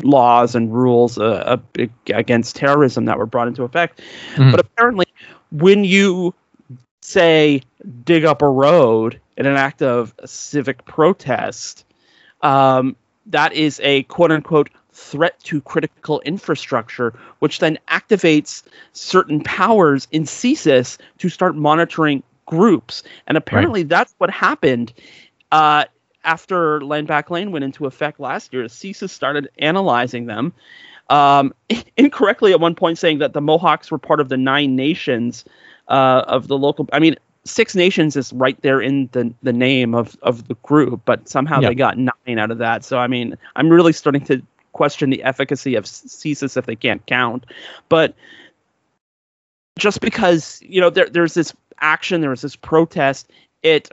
[0.02, 1.58] laws and rules uh,
[2.12, 4.02] against terrorism that were brought into effect.
[4.34, 4.50] Mm-hmm.
[4.50, 5.06] But apparently
[5.52, 6.34] when you
[7.02, 7.62] say
[8.04, 11.86] dig up a road in an act of civic protest,
[12.42, 12.96] um,
[13.28, 20.24] that is a quote unquote threat to critical infrastructure, which then activates certain powers in
[20.24, 23.04] CSIS to start monitoring groups.
[23.28, 23.90] And apparently right.
[23.90, 24.92] that's what happened
[25.52, 25.86] uh,
[26.24, 28.64] after Land Back Lane went into effect last year.
[28.64, 30.52] CSIS started analyzing them.
[31.10, 31.54] Um,
[31.98, 35.46] incorrectly at one point saying that the Mohawks were part of the nine nations
[35.88, 36.90] uh, of the local.
[36.92, 41.04] I mean, Six Nations is right there in the the name of of the group,
[41.06, 42.84] but somehow they got nine out of that.
[42.84, 44.42] So I mean, I'm really starting to
[44.78, 47.46] question the efficacy of CSIS if they can't count.
[47.90, 48.16] But
[49.78, 53.30] just because you know there there's this action, there was this protest.
[53.64, 53.90] It,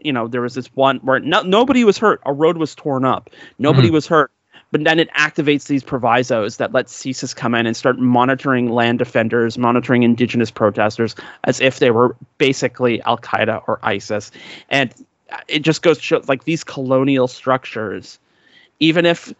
[0.00, 2.22] you know, there was this one where no, nobody was hurt.
[2.24, 3.28] A road was torn up.
[3.58, 3.94] Nobody mm-hmm.
[3.94, 4.30] was hurt
[4.72, 8.98] but then it activates these provisos that let CSIS come in and start monitoring land
[8.98, 14.32] defenders, monitoring indigenous protesters as if they were basically Al Qaeda or ISIS.
[14.70, 14.92] And
[15.46, 18.18] it just goes to show like these colonial structures,
[18.80, 19.32] even if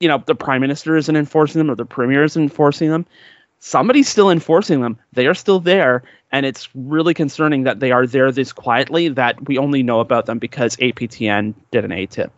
[0.00, 3.06] you know the prime minister isn't enforcing them or the premier isn't enforcing them,
[3.60, 4.98] somebody's still enforcing them.
[5.12, 9.46] They are still there, and it's really concerning that they are there this quietly that
[9.46, 12.30] we only know about them because APTN did an ATIP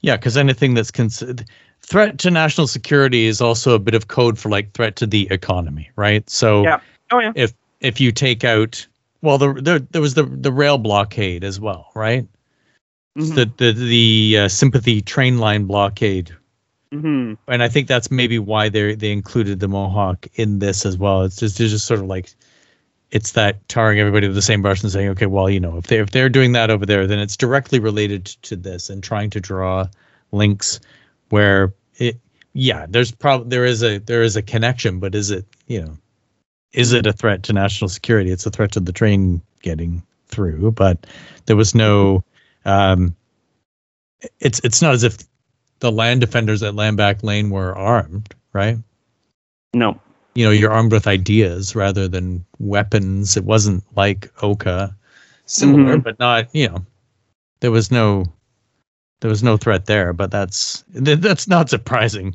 [0.00, 1.44] Yeah, because anything that's considered
[1.82, 5.28] threat to national security is also a bit of code for like threat to the
[5.30, 6.28] economy, right?
[6.30, 6.80] So yeah.
[7.10, 7.32] Oh, yeah.
[7.34, 8.86] if if you take out
[9.20, 12.26] well, the, there there was the the rail blockade as well, right?
[13.16, 13.34] Mm-hmm.
[13.34, 16.34] The the the uh, sympathy train line blockade,
[16.94, 17.34] mm-hmm.
[17.50, 21.22] and I think that's maybe why they they included the Mohawk in this as well.
[21.22, 22.30] It's just it's just sort of like
[23.10, 25.86] it's that tarring everybody with the same brush and saying, okay, well, you know, if
[25.86, 29.30] they if they're doing that over there, then it's directly related to this and trying
[29.30, 29.86] to draw
[30.32, 30.80] links
[31.28, 32.18] where it
[32.54, 35.98] yeah, there's probably there is a there is a connection, but is it, you know,
[36.72, 38.30] is it a threat to national security?
[38.30, 41.06] It's a threat to the train getting through, but
[41.46, 42.24] there was no
[42.64, 43.14] um
[44.40, 45.18] it's it's not as if
[45.80, 48.78] the land defenders at Landback Lane were armed, right?
[49.72, 50.00] No.
[50.34, 53.36] You know you're armed with ideas rather than weapons.
[53.36, 54.96] It wasn't like oka.
[55.46, 56.00] Similar mm-hmm.
[56.00, 56.86] but not you know
[57.60, 58.24] there was no
[59.20, 62.34] there was no threat there but that's that's not surprising.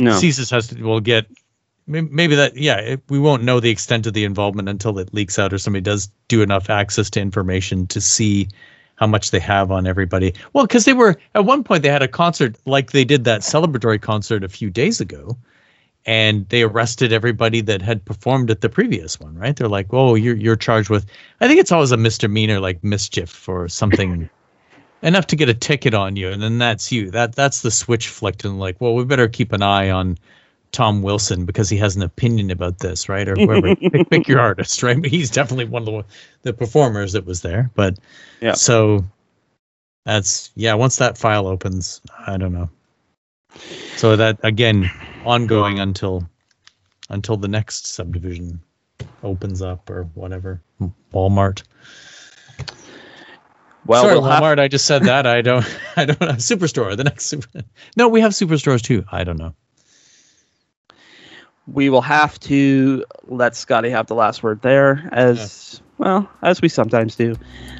[0.00, 0.12] No.
[0.12, 1.26] CSIS has to will get
[1.86, 5.38] maybe that yeah it, we won't know the extent of the involvement until it leaks
[5.38, 8.48] out or somebody does do enough access to information to see
[8.96, 12.02] how much they have on everybody well because they were at one point they had
[12.02, 15.36] a concert like they did that celebratory concert a few days ago
[16.06, 19.56] and they arrested everybody that had performed at the previous one, right?
[19.56, 21.06] They're like, "Oh, you're you're charged with."
[21.40, 24.28] I think it's always a misdemeanor, like mischief or something,
[25.02, 27.10] enough to get a ticket on you, and then that's you.
[27.10, 30.18] That that's the switch flicked, and like, well, we better keep an eye on
[30.74, 33.28] Tom Wilson because he has an opinion about this, right?
[33.28, 35.00] Or whoever, pick, pick, your artist, right?
[35.00, 36.04] But he's definitely one of the
[36.42, 37.70] the performers that was there.
[37.74, 37.96] But
[38.40, 39.04] yeah, so
[40.04, 40.74] that's yeah.
[40.74, 42.68] Once that file opens, I don't know.
[43.96, 44.90] So that again,
[45.24, 46.28] ongoing until
[47.08, 48.60] until the next subdivision
[49.22, 50.60] opens up or whatever.
[51.12, 51.62] Walmart.
[53.86, 54.58] Well, Sorry, we'll Walmart.
[54.58, 54.58] Have...
[54.58, 55.24] I just said that.
[55.24, 55.64] I don't.
[55.96, 56.20] I don't.
[56.20, 56.96] Have Superstore.
[56.96, 57.62] The next super.
[57.96, 59.04] No, we have superstores too.
[59.12, 59.54] I don't know.
[61.66, 66.68] We will have to let Scotty have the last word there, as well, as we
[66.68, 67.36] sometimes do,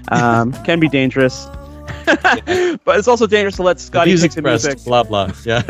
[0.08, 1.46] um, can be dangerous.
[2.06, 4.82] but it's also dangerous to let Scotty pick the music.
[4.84, 5.30] Blah blah.
[5.44, 5.62] Yeah.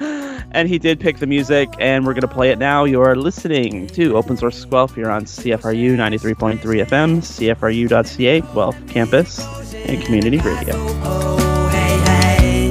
[0.52, 2.84] and he did pick the music, and we're gonna play it now.
[2.84, 9.40] You're listening to Open Source Guelph here on CFRU 93.3 FM, CFRU.ca, Guelph campus,
[9.74, 10.74] and community radio.
[10.76, 12.70] Oh, hey, hey.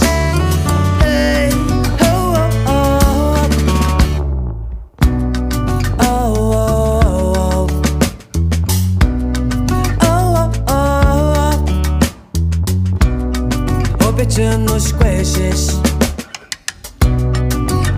[14.71, 15.81] nos coisas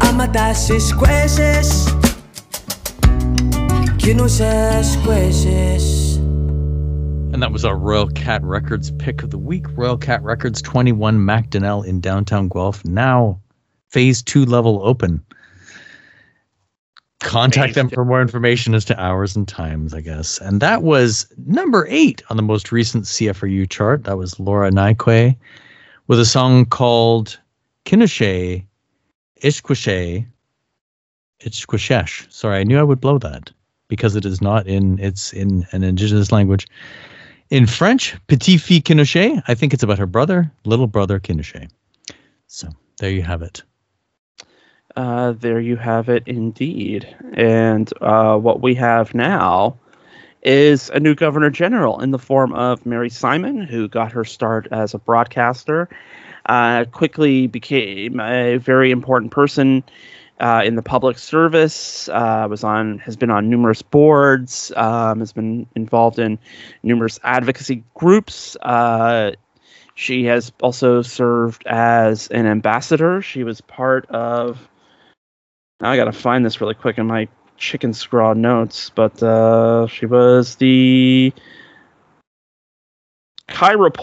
[0.02, 1.86] Ama das coisas
[4.00, 6.18] Que nos as coisas
[7.32, 9.66] And that was our Royal City Records pick of the week.
[9.76, 12.84] Royal City Records 21 Macdonell in downtown Guelph.
[12.86, 13.40] Now
[13.90, 15.24] phase two level open.
[17.20, 20.40] Contact them for more information as to hours and times, I guess.
[20.40, 24.04] And that was number eight on the most recent CFRU chart.
[24.06, 25.38] That was Laura Niquay
[26.08, 27.40] with a song called
[27.86, 28.66] Kinushe
[29.42, 30.26] Ishquishe
[31.42, 32.32] Ishquishesh.
[32.32, 33.52] Sorry, I knew I would blow that
[33.88, 36.68] because it is not in it's in an indigenous language.
[37.50, 41.70] In French, Petit Fille Kinushe, I think it's about her brother, little brother Kinushe.
[42.48, 43.62] So there you have it.
[44.96, 47.16] Uh, there you have it indeed.
[47.34, 49.78] And uh, what we have now
[50.44, 54.68] is a new governor general in the form of Mary Simon, who got her start
[54.72, 55.90] as a broadcaster,
[56.46, 59.84] uh, quickly became a very important person
[60.40, 62.10] uh, in the public service.
[62.10, 64.72] Uh, was on has been on numerous boards.
[64.76, 66.38] Um, has been involved in
[66.84, 68.58] numerous advocacy groups.
[68.62, 69.32] Uh,
[69.96, 73.22] she has also served as an ambassador.
[73.22, 74.68] She was part of.
[75.80, 79.88] Now I got to find this really quick in my chicken scraw notes, but uh,
[79.88, 81.34] she was the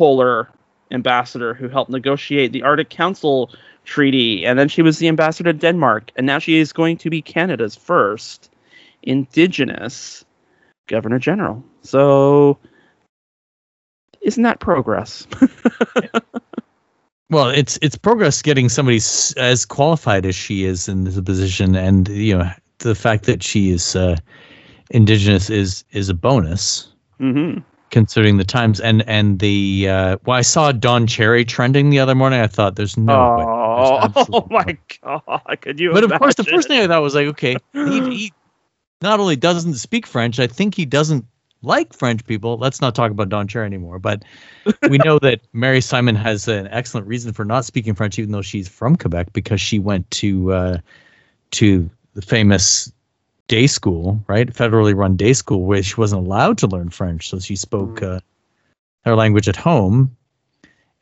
[0.00, 0.48] Circumpolar
[0.90, 3.50] ambassador who helped negotiate the Arctic Council
[3.84, 7.10] treaty, and then she was the ambassador to Denmark, and now she is going to
[7.10, 8.50] be Canada's first
[9.02, 10.24] Indigenous
[10.88, 11.62] Governor General.
[11.82, 12.58] So,
[14.20, 15.26] isn't that progress?
[17.30, 19.00] well, it's it's progress getting somebody
[19.36, 22.50] as qualified as she is in the position, and you know
[22.81, 24.16] the fact that she is uh,
[24.90, 26.88] indigenous is is a bonus.
[27.21, 27.61] Mm-hmm.
[27.90, 32.14] Considering the times and and the uh, well, I saw Don Cherry trending the other
[32.14, 32.40] morning.
[32.40, 35.59] I thought, "There's no oh, way." There's oh my god!
[35.61, 35.90] Could you?
[35.93, 36.12] But imagine?
[36.12, 38.33] of course, the first thing I thought was like, okay, he, he
[39.03, 41.25] not only doesn't speak French, I think he doesn't
[41.62, 42.57] like French people.
[42.59, 43.99] Let's not talk about Don Cherry anymore.
[43.99, 44.25] But
[44.88, 48.43] we know that Mary Simon has an excellent reason for not speaking French, even though
[48.43, 50.79] she's from Quebec, because she went to uh,
[51.53, 52.92] to the famous
[53.51, 54.49] day school, right?
[54.53, 58.16] Federally run day school, where she wasn't allowed to learn French, so she spoke mm.
[58.16, 58.20] uh,
[59.05, 60.16] her language at home,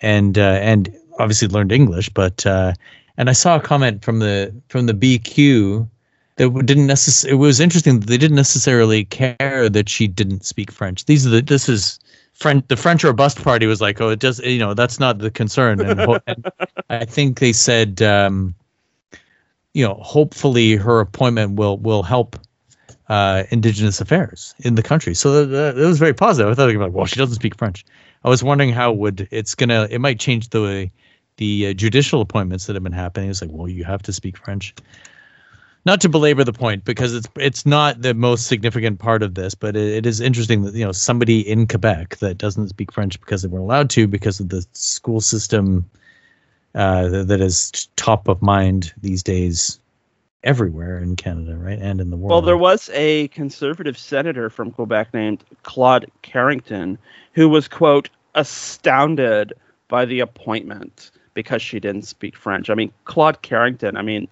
[0.00, 2.08] and uh, and obviously learned English.
[2.08, 2.72] But uh,
[3.18, 5.88] and I saw a comment from the from the BQ
[6.36, 7.36] that didn't necessarily.
[7.36, 11.04] It was interesting that they didn't necessarily care that she didn't speak French.
[11.04, 12.00] These are the this is.
[12.32, 15.18] French, the French or bust party was like, oh, it does, you know, that's not
[15.18, 15.80] the concern.
[15.80, 16.52] And, and
[16.88, 18.54] I think they said, um,
[19.74, 22.36] you know, hopefully her appointment will will help
[23.08, 25.14] uh, Indigenous affairs in the country.
[25.14, 26.50] So that, that, was very positive.
[26.50, 27.84] I thought about, well, she doesn't speak French.
[28.24, 30.92] I was wondering how would it's gonna it might change the way
[31.36, 33.30] the uh, judicial appointments that have been happening.
[33.30, 34.74] It's like, well, you have to speak French.
[35.86, 39.54] Not to belabor the point because it's it's not the most significant part of this,
[39.54, 43.18] but it, it is interesting that you know somebody in Quebec that doesn't speak French
[43.20, 45.88] because they weren't allowed to because of the school system
[46.78, 49.80] uh, that is top of mind these days
[50.44, 52.30] everywhere in Canada, right, and in the world.
[52.30, 56.96] Well, there was a conservative senator from Quebec named Claude Carrington
[57.32, 59.52] who was quote astounded
[59.88, 62.70] by the appointment because she didn't speak French.
[62.70, 63.96] I mean, Claude Carrington.
[63.96, 64.28] I mean,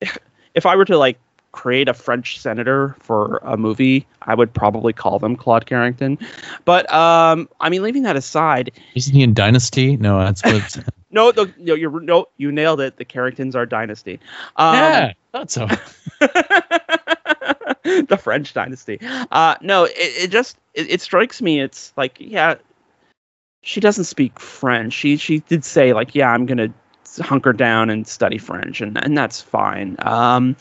[0.54, 1.18] if I were to like
[1.58, 6.16] create a French senator for a movie, I would probably call them Claude Carrington.
[6.64, 9.96] But um, I mean, leaving that aside, isn't he in Dynasty?
[9.96, 10.78] No, that's what.
[11.10, 12.96] no, the, no, you're no, you nailed it.
[12.96, 14.20] The Carringtons are Dynasty.
[14.54, 15.66] Um, yeah, thought so.
[17.82, 19.00] the French Dynasty.
[19.32, 21.60] Uh, no, it, it just it, it strikes me.
[21.60, 22.54] It's like yeah,
[23.62, 24.92] she doesn't speak French.
[24.92, 26.72] She she did say like, yeah, I'm gonna
[27.18, 29.96] hunker down and study French, and and that's fine.
[29.98, 30.54] Um,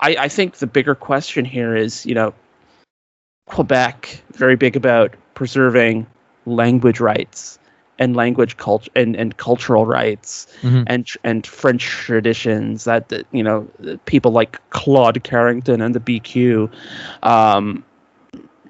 [0.00, 2.34] I I think the bigger question here is, you know,
[3.46, 6.06] Quebec very big about preserving
[6.46, 7.58] language rights
[7.98, 10.84] and language culture and, and cultural rights Mhm.
[10.86, 13.68] and and French traditions that that, you know
[14.06, 16.70] people like Claude Carrington and the BQ
[17.22, 17.84] um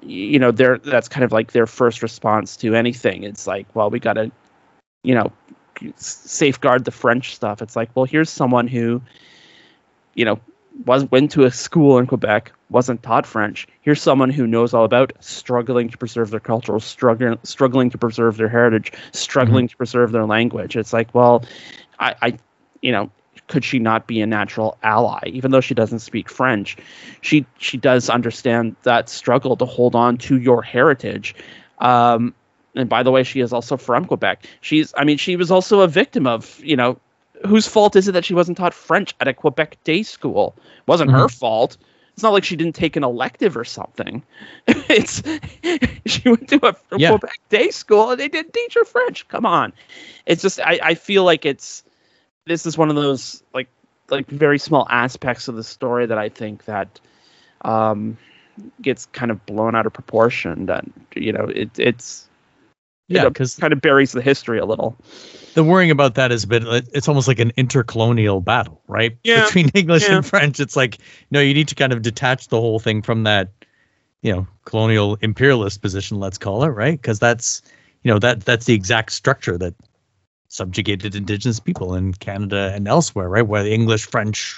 [0.01, 3.89] you know they're that's kind of like their first response to anything it's like well
[3.89, 4.31] we got to
[5.03, 5.31] you know
[5.95, 9.01] safeguard the French stuff it's like well here's someone who
[10.15, 10.39] you know
[10.85, 13.67] was went to a school in Quebec, wasn't taught French.
[13.81, 18.37] Here's someone who knows all about struggling to preserve their culture, struggling struggling to preserve
[18.37, 20.75] their heritage, struggling to preserve their language.
[20.75, 21.43] It's like, well,
[21.99, 22.37] I, I
[22.81, 23.11] you know,
[23.47, 26.77] could she not be a natural ally, even though she doesn't speak French?
[27.21, 31.35] She she does understand that struggle to hold on to your heritage.
[31.79, 32.33] Um,
[32.75, 34.45] and by the way, she is also from Quebec.
[34.61, 36.97] She's, I mean, she was also a victim of, you know,
[37.45, 40.55] whose fault is it that she wasn't taught French at a Quebec day school?
[40.57, 41.77] It wasn't her fault.
[42.13, 44.23] It's not like she didn't take an elective or something.
[44.67, 45.21] it's
[46.05, 47.09] she went to a Yeah.
[47.09, 49.27] Quebec day school and they didn't teach her French.
[49.27, 49.73] Come on.
[50.25, 51.83] It's just I, I feel like it's
[52.45, 53.69] this is one of those like
[54.09, 56.99] like very small aspects of the story that I think that
[57.61, 58.17] um
[58.81, 60.83] gets kind of blown out of proportion that
[61.15, 62.27] you know it it's
[63.15, 64.95] Yeah, because it kind of buries the history a little.
[65.53, 69.45] the worrying about that is a bit it's almost like an intercolonial battle right Yeah,
[69.45, 70.15] between english yeah.
[70.15, 70.97] and french it's like
[71.31, 73.49] no you need to kind of detach the whole thing from that
[74.21, 77.61] you know colonial imperialist position let's call it right because that's
[78.03, 79.73] you know that that's the exact structure that
[80.47, 84.57] subjugated indigenous people in canada and elsewhere right where the english french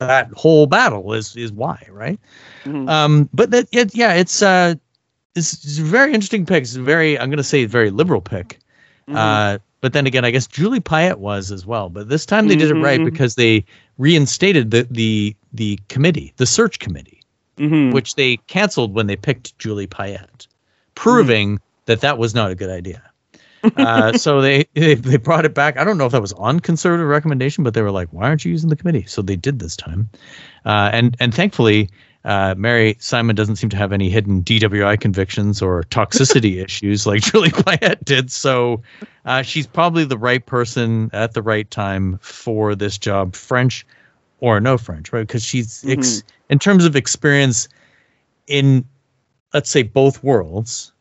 [0.00, 2.18] that whole battle is is why right
[2.64, 2.88] Mhm.
[2.88, 4.74] um but that it, yeah it's uh
[5.34, 8.58] it's, it's a very interesting pick it's a very i'm gonna say very liberal pick
[9.08, 9.16] Mhm.
[9.16, 11.90] uh, but then again, I guess Julie Payette was as well.
[11.90, 13.04] But this time they did it right Mhm.
[13.04, 13.66] because they
[13.98, 17.20] reinstated the the the committee, the search committee,
[17.58, 17.92] Mhm.
[17.92, 20.46] which they canceled when they picked Julie Payette,
[20.94, 23.02] proving that that was not a good idea.
[23.76, 25.76] Uh, so they, they they brought it back.
[25.78, 28.44] I don't know if that was on conservative recommendation, but they were like, "Why aren't
[28.46, 30.08] you using the committee?" So they did this time,
[30.64, 31.90] uh, and and thankfully,
[32.24, 37.22] uh, Mary Simon doesn't seem to have any hidden DWI convictions or toxicity issues like
[37.22, 38.30] Julie Payette did.
[38.30, 38.82] So
[39.26, 43.86] uh, she's probably the right person at the right time for this job, French
[44.40, 45.26] or no French, right?
[45.26, 47.68] Because she's ex- in terms of experience
[48.46, 48.84] in,
[49.52, 50.92] let's say, both worlds.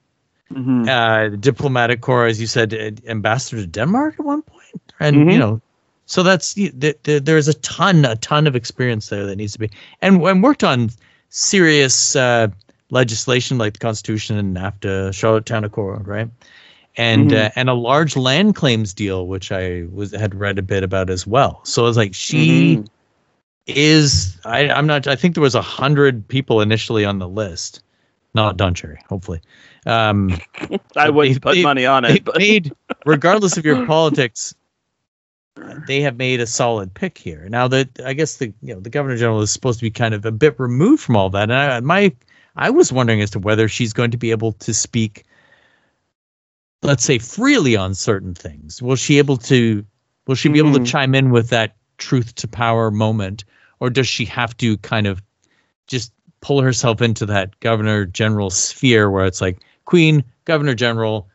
[0.52, 0.88] Mhm.
[0.88, 5.16] Uh, the diplomatic corps, as you said, uh, ambassador to Denmark at one point, and
[5.16, 5.34] Mhm.
[5.34, 5.62] you know,
[6.06, 9.60] so that's th- th- there's a ton, a ton of experience there that needs to
[9.60, 9.70] be,
[10.02, 10.92] and and worked on
[11.34, 12.48] serious uh,
[12.92, 16.30] legislation like the Constitution and NAFTA, Charlottetown Accord, right?
[16.96, 17.46] And Mhm.
[17.48, 21.10] uh, and a large land claims deal, which I was had read a bit about
[21.10, 21.60] as well.
[21.64, 22.88] So it's like she Mhm.
[23.66, 24.38] is.
[24.46, 25.08] I, I'm not.
[25.08, 27.82] I think there was a hundred people initially on the list,
[28.36, 29.42] not Don Cherry, hopefully.
[29.88, 30.38] Um,
[30.96, 32.72] I they- put they- money on it, but made,
[33.08, 34.54] regardless of your politics,
[35.88, 37.47] they have made a solid pick here.
[37.49, 40.14] Now that I guess the you know the governor general is supposed to be kind
[40.14, 42.14] of a bit removed from all that, and I, my
[42.56, 45.26] I was wondering as to whether she's going to be able to speak,
[46.82, 48.82] let's say, freely on certain things.
[48.82, 49.86] Will she able to?
[50.28, 50.88] Will she be able to Mhm.
[50.88, 53.43] chime in with that truth to power moment,
[53.80, 55.22] or does she have to kind of
[55.88, 61.28] just pull herself into that governor general sphere where it's like queen, governor general,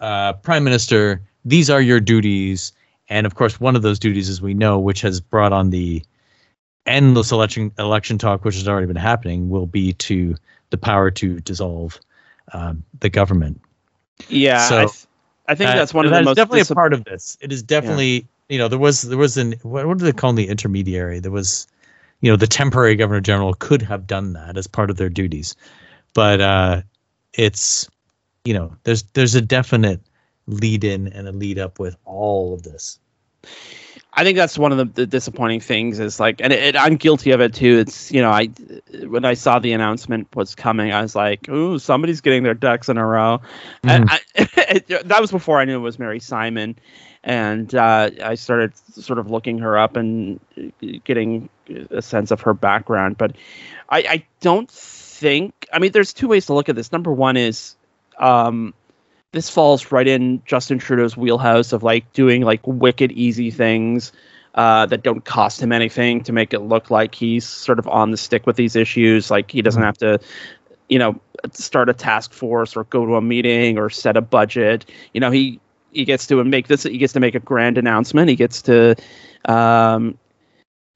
[0.00, 2.72] uh, prime minister, these are your duties.
[3.10, 6.02] And of course, one of those duties, as we know, which has brought on the
[6.86, 10.36] endless election election talk, which has already been happening, will be to
[10.70, 12.00] the power to dissolve
[12.52, 13.60] um, the government.
[14.28, 15.06] yeah, so, I, th-
[15.48, 17.36] I think Uh, that's one of that the most definitely a part of this.
[17.40, 20.32] It is definitely you know there was there was an what, what do they call
[20.32, 21.18] the intermediary?
[21.20, 21.66] There was
[22.20, 25.56] you know the temporary governor general could have done that as part of their duties,
[26.14, 26.82] but uh,
[27.34, 27.88] it's
[28.44, 30.00] you know there's there's a definite
[30.46, 32.98] lead in and a lead up with all of this.
[34.12, 37.30] I think that's one of the, the disappointing things is like, and it, I'm guilty
[37.30, 37.78] of it too.
[37.78, 38.46] It's you know, I
[39.06, 42.88] when I saw the announcement was coming, I was like, "Ooh, somebody's getting their ducks
[42.88, 43.40] in a row."
[43.84, 46.76] And I, it, that was before I knew it was Mary Simon,
[47.22, 50.40] and uh, I started sort of looking her up and
[51.04, 51.48] getting
[51.90, 53.16] a sense of her background.
[53.16, 53.36] But
[53.88, 55.68] I, I don't think.
[55.72, 56.90] I mean, there's two ways to look at this.
[56.92, 57.76] Number one is.
[58.18, 58.74] Um,
[59.32, 64.12] this falls right in Justin Trudeau's wheelhouse of like doing like wicked easy things
[64.54, 68.10] uh, that don't cost him anything to make it look like he's sort of on
[68.10, 69.30] the stick with these issues.
[69.30, 70.18] Like he doesn't have to
[70.90, 71.18] you know,
[71.52, 74.84] start a task force or go to a meeting or set a budget.
[75.14, 75.58] You know, he
[75.92, 76.82] he gets to make this.
[76.82, 78.28] He gets to make a grand announcement.
[78.28, 78.96] He gets to
[79.46, 80.18] um,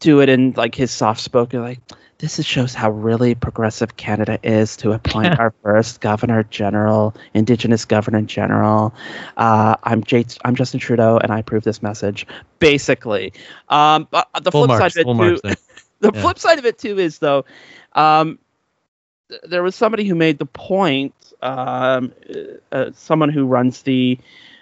[0.01, 1.81] do it in like his soft spoken like
[2.25, 8.23] this shows how really progressive Canada is to appoint our first governor general, Indigenous governor
[8.23, 8.95] general.
[9.37, 12.27] Uh, I'm J- I'm Justin Trudeau, and I approve this message.
[12.61, 13.35] Basically,
[13.69, 15.55] um, but the Full flip marks, side of it too.
[16.01, 16.23] the Yeah.
[16.23, 17.45] flip side of it too is though,
[17.93, 18.39] um,
[19.29, 21.15] th- there was somebody who made the point.
[21.43, 22.13] Um,
[22.73, 24.19] uh, uh, someone who runs the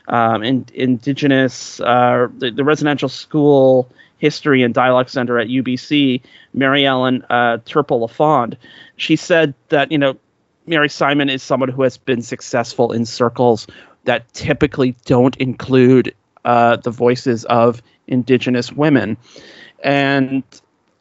[0.08, 3.88] um, in, indigenous uh, the, the residential school
[4.22, 6.22] history and dialogue center at UBC,
[6.54, 8.56] Mary Ellen uh, Turpel Lafond.
[8.96, 10.16] She said that you know
[10.66, 13.66] Mary Simon is someone who has been successful in circles
[14.04, 16.14] that typically don't include
[16.44, 19.16] uh, the voices of indigenous women,
[19.82, 20.44] and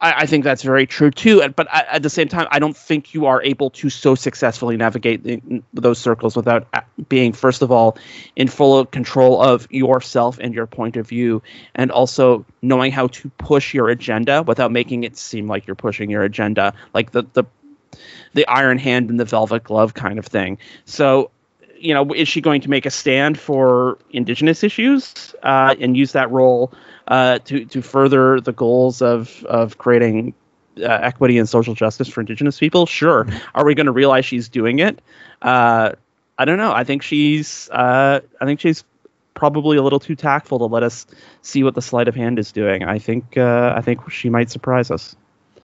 [0.02, 1.48] I, I think that's very true too.
[1.56, 4.76] But at, at the same time, I don't think you are able to so successfully
[4.76, 7.96] navigate the, those circles without uh, being, first of all,
[8.36, 11.42] in full control of yourself and your point of view,
[11.74, 16.10] and also knowing how to push your agenda without making it seem like you're pushing
[16.10, 17.44] your agenda, like the the
[18.34, 20.58] the iron hand and the velvet glove kind of thing.
[20.84, 21.30] So,
[21.82, 26.12] you know, is she going to make a stand for indigenous issues uh, and use
[26.12, 26.72] that role
[27.08, 30.32] uh, to to further the goals of of creating
[30.78, 32.86] uh, equity and social justice for indigenous people?
[32.86, 33.26] Sure.
[33.54, 35.02] Are we going to realize she's doing it?
[35.42, 35.92] Uh,
[36.38, 36.72] I don't know.
[36.72, 38.84] I think she's uh, I think she's
[39.34, 41.06] probably a little too tactful to let us
[41.42, 42.84] see what the sleight of hand is doing.
[42.84, 45.16] I think uh, I think she might surprise us.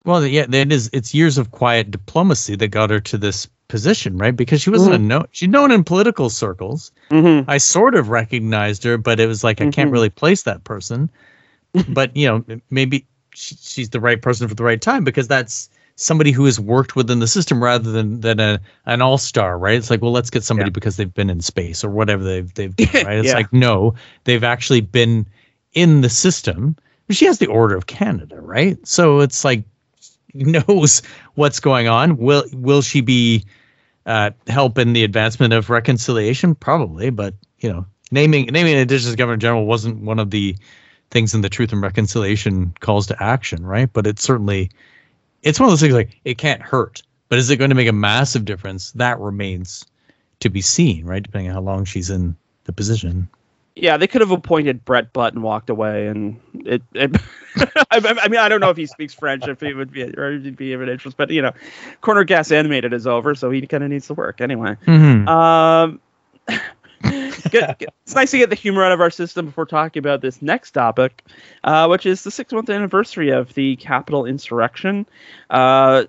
[0.06, 0.90] Well, yeah, it is.
[0.94, 4.36] It's years of quiet diplomacy that got her to this position, right?
[4.36, 5.26] Because she wasn't a no.
[5.32, 6.92] She's known in political circles.
[7.10, 7.50] Mm-hmm.
[7.50, 9.94] I sort of recognized her, but it was like I can't Mhm.
[9.94, 11.10] really place that person.
[11.90, 15.70] but you know, maybe she, she's the right person for the right time because that's
[15.96, 19.76] somebody who has worked within the system rather than than a an all star, right?
[19.76, 20.74] It's like, well, let's get somebody Yeah.
[20.74, 23.18] because they've been in space or whatever they've they've done, right?
[23.18, 23.34] It's Yeah.
[23.36, 23.96] like no,
[24.26, 25.26] they've actually been
[25.74, 26.76] in the system.
[27.10, 28.78] She has the Order of Canada, right?
[28.88, 29.64] So it's like
[30.68, 31.02] knows
[31.36, 32.18] what's going on.
[32.18, 33.46] Will will she be
[34.06, 36.56] uh, help in the advancement of reconciliation?
[36.56, 40.56] Probably, but you know, naming naming an Indigenous Governor General wasn't one of the
[41.12, 43.92] things in the Truth and Reconciliation calls to action, right?
[43.92, 44.72] But it's certainly
[45.44, 47.88] it's one of those things like it can't hurt, but is it going to make
[47.88, 48.92] a massive difference?
[48.94, 49.86] That remains
[50.40, 51.22] to be seen, right?
[51.22, 53.30] Depending on how long she's in the position.
[53.76, 56.84] Yeah, they could have appointed Brent Butt and walked away, and it.
[56.94, 57.16] it
[57.56, 60.34] I, I mean, I don't know if he speaks French, if he would be or
[60.34, 61.52] it'd be of an interest, but you know,
[62.02, 64.76] Corner Gas Animated is over, so he kind of needs to work anyway.
[64.86, 65.28] Mm-hmm.
[65.28, 66.00] Um,
[67.50, 70.22] get- get- it's nice to get the humor out of our system before talking about
[70.22, 71.24] this next topic,
[71.64, 75.06] uh, which is the six month anniversary of the Capitol insurrection.
[75.50, 76.06] Uh,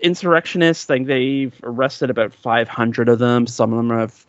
[0.00, 3.46] insurrectionists, think they've arrested about 500 of them.
[3.46, 4.26] Some of them have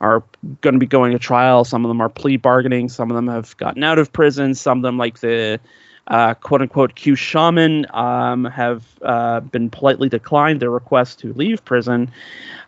[0.00, 0.22] are
[0.60, 1.64] going to be going to trial.
[1.64, 2.88] Some of them are plea bargaining.
[2.88, 4.54] Some of them have gotten out of prison.
[4.54, 5.60] Some of them, like the
[6.06, 11.64] uh, quote unquote Q shaman, um, have uh, been politely declined their request to leave
[11.64, 12.10] prison.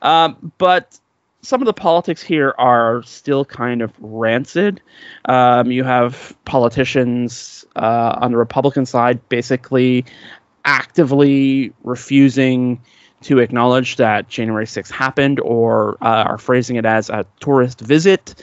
[0.02, 0.98] Um, but
[1.42, 4.80] some of the politics here are still kind of rancid.
[5.24, 10.04] Um, you have politicians uh, on the Republican side basically
[10.64, 12.80] actively refusing
[13.22, 18.34] to acknowledge that January 6th happened, or uh, are phrasing it as a tourist visit,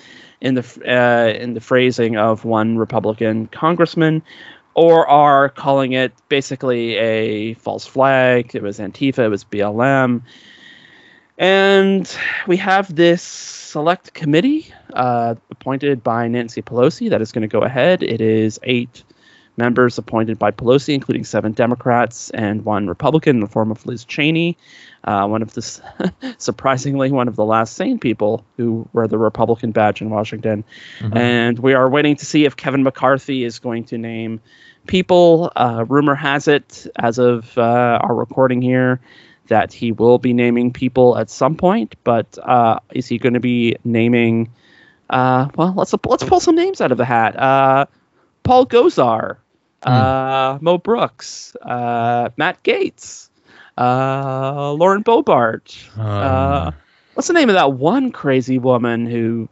[0.41, 4.21] in the uh, in the phrasing of one Republican congressman,
[4.75, 8.55] or are calling it basically a false flag.
[8.55, 9.19] It was Antifa.
[9.19, 10.21] It was BLM.
[11.39, 12.17] And
[12.47, 17.61] we have this select committee uh, appointed by Nancy Pelosi that is going to go
[17.61, 18.01] ahead.
[18.01, 19.03] It is eight
[19.57, 24.05] members appointed by Pelosi, including seven Democrats and one Republican in the form of Liz
[24.05, 24.57] Cheney,
[25.03, 25.81] uh, one of the
[26.37, 30.63] surprisingly one of the last sane people who wear the Republican badge in Washington.
[31.17, 34.39] And we are waiting to see if Kevin McCarthy is going to name
[34.87, 35.51] people.
[35.55, 38.99] Uh, rumor has it, as of uh, our recording here,
[39.47, 41.95] that he will be naming people at some point.
[42.03, 44.51] But uh, is he going to be naming?
[45.09, 47.37] Uh, well, let's let's pull some names out of the hat.
[47.37, 47.85] Uh,
[48.43, 49.37] Paul Gosar,
[49.83, 53.29] uh, Mo Brooks, uh, Matt Gaetz,
[53.77, 55.97] uh, Lauren Boebert.
[55.97, 56.71] Uh,
[57.13, 59.49] what's the name of that one crazy woman who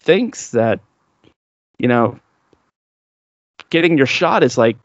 [0.00, 0.80] thinks that
[1.78, 2.18] you know
[3.70, 4.76] getting your shot is like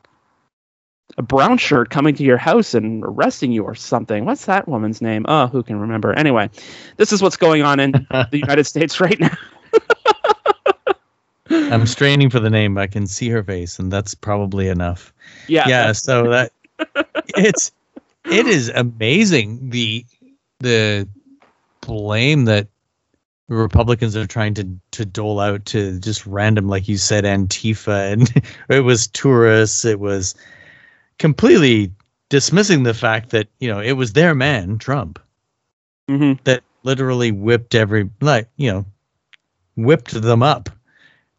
[1.18, 4.26] a brown shirt coming to your house and arresting you or something.
[4.26, 5.26] What's that woman's name?
[5.28, 6.14] Oh, who can remember?
[6.14, 6.50] Anyway,
[6.98, 9.36] this is what's going on in the United States right now.
[11.58, 12.78] I'm straining for the name.
[12.78, 15.14] I can see her face, and that's probably enough.
[15.48, 15.68] Yeah.
[15.68, 16.52] yeah so that
[17.36, 17.72] it's
[18.26, 20.06] it is amazing the
[20.60, 21.08] the
[21.82, 22.68] blame that
[23.50, 28.12] the Republicans are trying to to dole out to just random, like you said, Antifa,
[28.12, 28.32] and
[28.70, 29.86] it was tourists.
[29.86, 30.36] It was
[31.20, 31.92] completely
[32.30, 35.20] dismissing the fact that you know it was their man, Trump,
[36.10, 36.42] Mm-hmm.
[36.46, 38.86] that literally whipped every like you know
[39.76, 40.70] whipped them up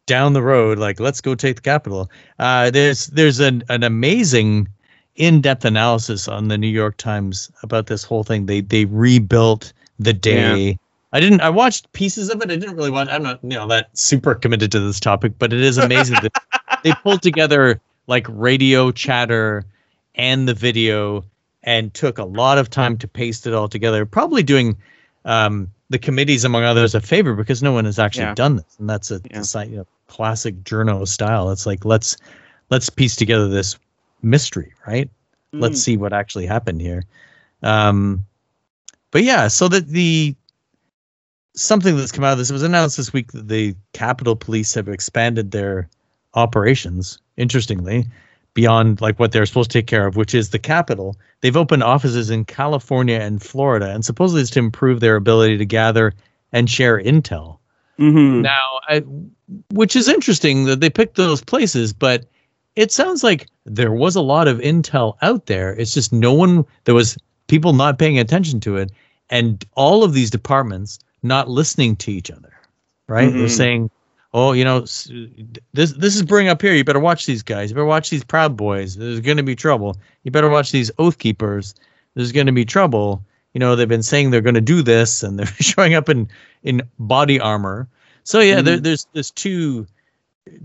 [0.09, 0.79] down the road.
[0.79, 2.09] Like let's go take the capital.
[2.39, 4.67] Uh, there's there's an an amazing
[5.15, 8.47] in-depth analysis on the New York Times about this whole thing.
[8.47, 10.77] They they rebuilt the day.
[11.13, 11.41] I didn't.
[11.41, 12.51] I watched pieces of it.
[12.51, 13.07] I didn't really watch.
[13.09, 16.33] I'm not, you know, that super committed to this topic, but it is amazing that
[16.83, 19.63] they pulled together like radio chatter
[20.15, 21.23] and the video
[21.63, 24.05] and took a lot of time to paste it all together.
[24.05, 24.77] Probably doing
[25.25, 28.35] um, the committees, among others, a favor because no one has actually Yeah.
[28.35, 29.43] done this, and that's a, Yeah.
[29.53, 31.51] a you know, classic journo style.
[31.51, 32.17] It's like let's
[32.69, 33.77] let's piece together this
[34.21, 35.09] mystery, right?
[35.53, 37.03] let's see what actually happened here.
[37.63, 38.25] Um,
[39.11, 40.35] but yeah, so that the
[41.55, 44.73] something that's come out of this it was announced this week that the Capitol Police
[44.75, 45.89] have expanded their
[46.33, 47.19] operations.
[47.37, 48.05] Interestingly,
[48.53, 51.15] beyond like what they're supposed to take care of, which is the Capitol.
[51.41, 55.65] They've opened offices in California and Florida, and supposedly it's to improve their ability to
[55.65, 56.13] gather
[56.51, 57.59] and share intel.
[57.97, 58.41] Mm-hmm.
[58.41, 59.03] Now, I,
[59.71, 62.25] which is interesting that they picked those places, but
[62.75, 65.73] it sounds like there was a lot of intel out there.
[65.73, 68.91] It's just no one, there was people not paying attention to it,
[69.29, 72.53] and all of these departments not listening to each other,
[73.07, 73.31] right?
[73.31, 73.57] They're Mhm.
[73.57, 73.89] saying,
[74.33, 76.73] oh, you know, this this is bring up here.
[76.73, 77.69] You better watch these guys.
[77.69, 78.95] You better watch these Proud Boys.
[78.95, 79.97] There's going to be trouble.
[80.23, 81.75] You better watch these Oath Keepers.
[82.15, 83.23] There's going to be trouble.
[83.53, 86.27] You know, they've been saying they're going to do this, and they're showing up in
[86.63, 87.87] in body armor.
[88.29, 89.87] So yeah, there, there's there's two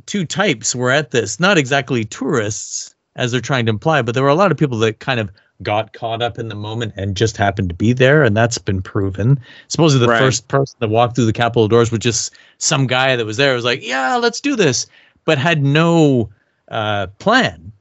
[0.05, 1.41] two types were at this.
[1.41, 4.77] Not exactly tourists, as they're trying to imply, but there were a lot of people
[4.81, 8.23] that kind of got caught up in the moment and just happened to be there,
[8.23, 9.41] and that's been proven.
[9.69, 10.19] Supposedly, the Right.
[10.19, 13.55] first person that walked through the Capitol doors was just some guy that was there.
[13.55, 14.87] Was like, yeah, let's do this,
[15.25, 16.29] but had no
[16.69, 17.73] uh, plan.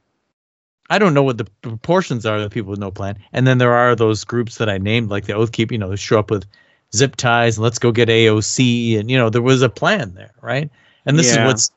[0.88, 3.18] I don't know what the proportions are of people with no plan.
[3.34, 5.90] And then there are those groups that I named, like the Oath Keep, you know,
[5.90, 6.46] they show up with
[6.94, 8.98] zip ties and let's go get AOC.
[8.98, 10.70] And, you know, there was a plan there, right?
[11.06, 11.42] And this Yeah.
[11.42, 11.70] is what's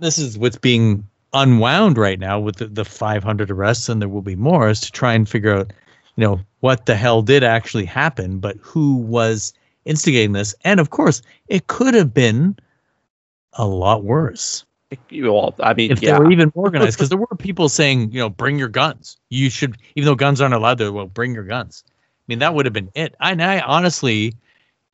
[0.00, 4.22] this is what's being unwound right now with the, the 500 arrests, and there will
[4.22, 5.72] be more, is to try and figure out,
[6.16, 9.52] you know, what the hell did actually happen, but who was
[9.84, 10.54] instigating this.
[10.64, 12.56] And of course, it could have been
[13.54, 14.64] a lot worse
[15.12, 16.12] Well, I mean, if yeah.
[16.12, 19.50] they were even organized because there were people saying you know bring your guns you
[19.50, 21.92] should even though guns aren't allowed there well bring your guns i
[22.28, 24.34] mean that would have been it and i honestly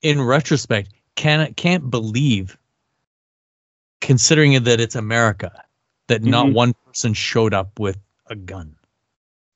[0.03, 2.57] in retrospect can can't believe
[4.01, 5.65] considering that it's america
[6.09, 6.53] that not Mhm.
[6.55, 8.75] one person showed up with a gun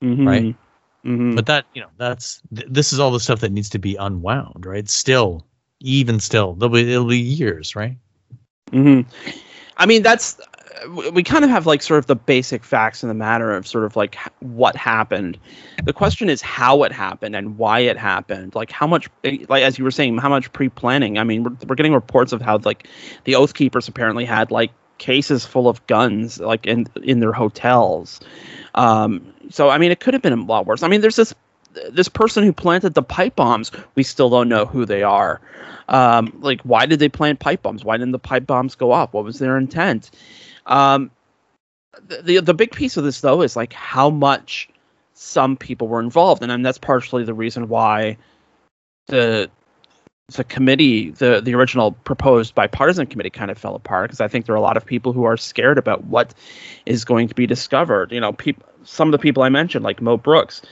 [0.02, 0.26] Mhm.
[0.26, 0.56] right?
[1.04, 1.36] Mhm.
[1.36, 3.96] but that you know that's th- this is all the stuff that needs to be
[3.96, 5.46] unwound right still
[5.80, 7.96] even still there'll be it'll be years right
[8.72, 9.00] hmm
[9.76, 10.53] I mean, that's w-
[11.12, 13.84] we kind of have like sort of the basic facts in the matter of sort
[13.84, 15.38] of like what happened.
[15.84, 18.54] The question is how it happened and why it happened.
[18.54, 21.18] Like how much, eh, like as you were saying, how much pre-planning.
[21.18, 22.88] I mean, we're, we're getting reports of how like
[23.24, 28.20] the Oath Keepers apparently had like cases full of guns like in in their hotels.
[28.74, 30.82] Um, so I mean, it could have been a lot worse.
[30.82, 31.34] I mean, there's this
[31.90, 33.70] this person who planted the pipe bombs.
[33.94, 35.40] We still don't know who they are.
[35.88, 37.84] Um, like, why did they plant pipe bombs?
[37.84, 39.12] Why didn't the pipe bombs go off?
[39.12, 40.10] What was their intent?
[40.66, 41.10] Um,
[42.08, 44.68] the, the the big piece of this though is like how much
[45.14, 48.16] some people were involved, and, and that's partially the reason why
[49.06, 49.50] the
[50.28, 54.46] the committee, the the original proposed bipartisan committee, kind of fell apart because I think
[54.46, 56.34] there are a lot of people who are scared about what
[56.86, 58.10] is going to be discovered.
[58.10, 60.62] You know, people, some of the people I mentioned, like Mo Brooks,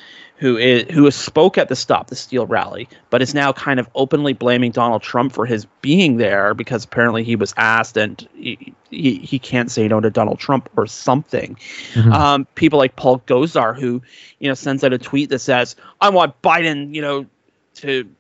[0.43, 3.89] who is who spoke at the Stop the Steal rally, but is now kind of
[3.95, 8.75] openly blaming Donald Trump for his being there because apparently he was asked and he,
[8.91, 11.57] he, he can't say no to Donald Trump or something.
[11.93, 12.13] Mhm.
[12.13, 14.03] Um, people like Paul Gosar, who
[14.41, 17.27] you know sends out a tweet that says, "I want Biden, you know,
[17.77, 18.11] to."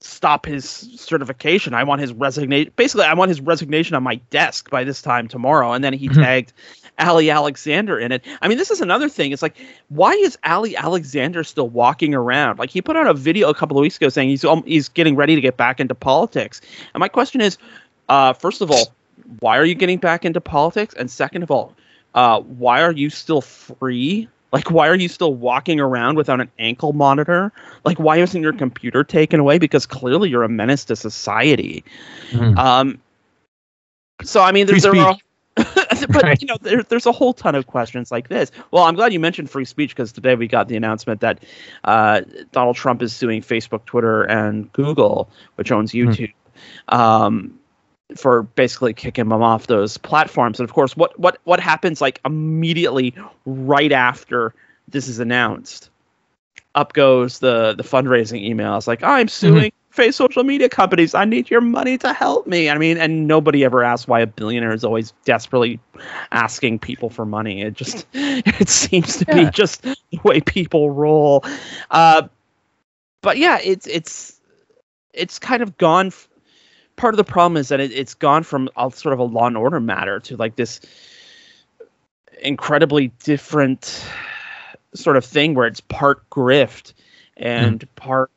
[0.00, 1.74] stop his certification.
[1.74, 2.70] I want his resignation.
[2.76, 5.72] Basically, I want his resignation on my desk by this time tomorrow.
[5.72, 6.22] And then he Mhm.
[6.22, 6.52] tagged
[6.98, 8.24] Ali Alexander in it.
[8.40, 9.32] I mean, this is another thing.
[9.32, 9.56] It's like,
[9.88, 12.58] why is Ali Alexander still walking around?
[12.58, 14.88] Like he put out a video a couple of weeks ago saying he's um, he's
[14.88, 16.60] getting ready to get back into politics.
[16.94, 17.58] And my question is,
[18.08, 18.92] uh, first of all,
[19.40, 20.94] why are you getting back into politics?
[20.94, 21.74] And second of all,
[22.14, 24.28] uh, why are you still free?
[24.52, 27.52] Like, why are you still walking around without an ankle monitor?
[27.84, 29.58] Like, why isn't your computer taken away?
[29.58, 31.84] Because clearly you're a menace to society.
[32.30, 32.56] Mhm.
[32.56, 32.98] Um,
[34.22, 35.16] so I mean, there, Free there are
[36.16, 36.40] but Right.
[36.42, 38.50] you know, there, there's a whole ton of questions like this.
[38.70, 41.44] Well, I'm glad you mentioned free speech because today we got the announcement that
[41.84, 46.32] uh, Donald Trump is suing Facebook, Twitter, and Google, which owns YouTube,
[46.88, 47.58] um,
[48.16, 50.60] for basically kicking them off those platforms.
[50.60, 53.14] And of course, what what what happens like immediately
[53.44, 54.54] right after
[54.88, 55.90] this is announced?
[56.74, 58.76] Up goes the the fundraising email.
[58.76, 61.14] It's like I'm suing face social media companies.
[61.14, 62.70] I need your money to help me.
[62.70, 65.80] I mean, and nobody ever asks why a billionaire is always desperately
[66.30, 67.62] asking people for money.
[67.62, 71.44] It just it seems to be just the way people roll.
[71.90, 72.28] Uh,
[73.22, 74.40] but yeah, it's it's
[75.12, 76.08] it's kind of gone.
[76.08, 76.28] F-
[76.96, 79.46] part of the problem is that it, it's gone from a sort of a law
[79.46, 80.80] and order matter to like this
[82.42, 84.04] incredibly different
[84.94, 86.92] sort of thing where it's part grift
[87.36, 88.30] and part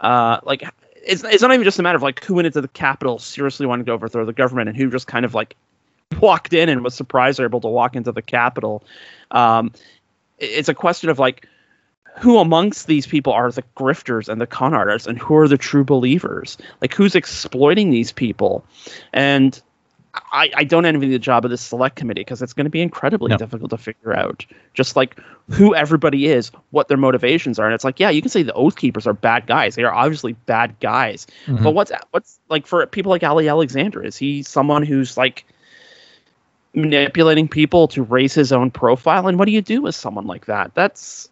[0.00, 0.62] uh like
[1.08, 3.66] it's, it's not even just a matter of like who went into the Capitol seriously
[3.66, 5.56] wanted to overthrow the government and who just kind of like
[6.20, 8.84] walked in and was surprised they're able to walk into the Capitol.
[9.30, 9.72] Um,
[10.38, 11.48] it's a question of like
[12.18, 15.56] who amongst these people are the grifters and the con artists and who are the
[15.56, 16.58] true believers?
[16.82, 18.64] Like who's exploiting these people?
[19.12, 19.60] And
[20.14, 22.80] I, I don't envy the job of this select committee because it's going to be
[22.80, 23.36] incredibly No.
[23.36, 24.44] difficult to figure out
[24.74, 27.66] just like who everybody is, what their motivations are.
[27.66, 29.74] And it's like, yeah, you can say the Oath Keepers are bad guys.
[29.74, 31.26] They are obviously bad guys.
[31.46, 31.62] Mhm.
[31.62, 34.02] But what's what's like for people like Ali Alexander?
[34.02, 35.44] Is he someone who's like
[36.74, 39.26] manipulating people to raise his own profile?
[39.28, 40.74] And what do you do with someone like that?
[40.74, 41.28] That's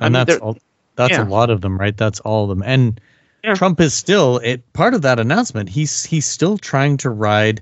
[0.00, 0.58] I and mean, that's all,
[0.96, 1.24] that's yeah.
[1.24, 1.96] a lot of them, right?
[1.96, 2.62] That's all of them.
[2.66, 3.00] And
[3.44, 3.54] Yeah.
[3.54, 5.68] Trump is still it part of that announcement.
[5.68, 7.60] He's he's still trying to ride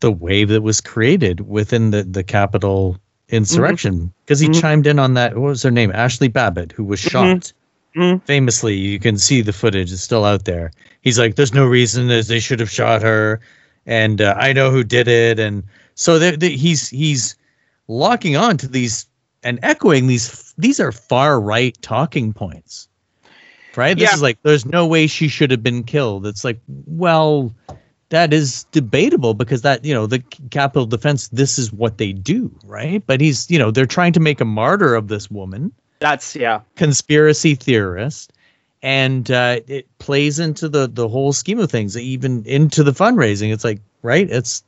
[0.00, 2.98] the wave that was created within the the Capitol
[3.28, 4.60] insurrection because he Mhm.
[4.60, 5.34] chimed in on that.
[5.36, 5.92] What was her name?
[5.94, 7.52] Ashley Babbitt, who was shot.
[7.96, 8.22] Mhm.
[8.24, 10.70] Famously, you can see the footage; it's still out there.
[11.02, 13.40] He's like, "There's no reason that they should have shot her,"
[13.86, 15.62] and uh, I know who did it, and
[15.94, 17.36] so they they- he's he's
[17.88, 19.06] locking on to these
[19.42, 22.88] and echoing these these are far right talking points
[23.74, 24.14] right this Yeah.
[24.14, 27.52] is like there's no way she should have been killed it's like well
[28.10, 30.18] that is debatable because that you know the
[30.50, 33.02] capital defense this is what they do right?
[33.06, 35.72] But he's you know they're trying to make a martyr of this woman.
[36.00, 36.60] That's yeah.
[36.76, 38.32] conspiracy theorist.
[38.82, 43.52] And uh, it plays into the the whole scheme of things even into the fundraising.
[43.52, 44.28] It's like right?
[44.30, 44.62] It's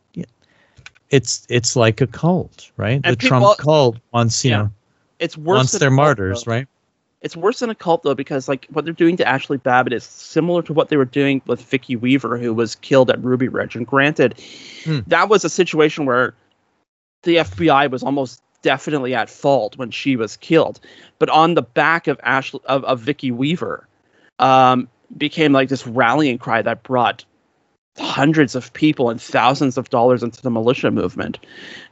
[1.11, 3.01] it's it's like a cult right?
[3.05, 4.57] And the people- trump cult wants you Yeah.
[4.59, 4.71] know
[5.19, 6.67] It's worse wants than their a cult, martyrs right
[7.23, 10.05] It's worse than a cult though because like what they're doing to Ashley Babbitt is
[10.05, 13.77] similar to what they were doing with Vicki Weaver, who was killed at Ruby Ridge.
[13.77, 14.41] And granted,
[14.85, 15.01] Hmm.
[15.07, 16.35] that was a situation where
[17.23, 20.81] the FBI was almost definitely at fault when she was killed.
[21.19, 23.87] But on the back of Ashley of, of Vicki Weaver,
[24.39, 27.25] um, became like this rallying cry that brought
[27.99, 31.39] hundreds of people and thousands of dollars into the militia movement,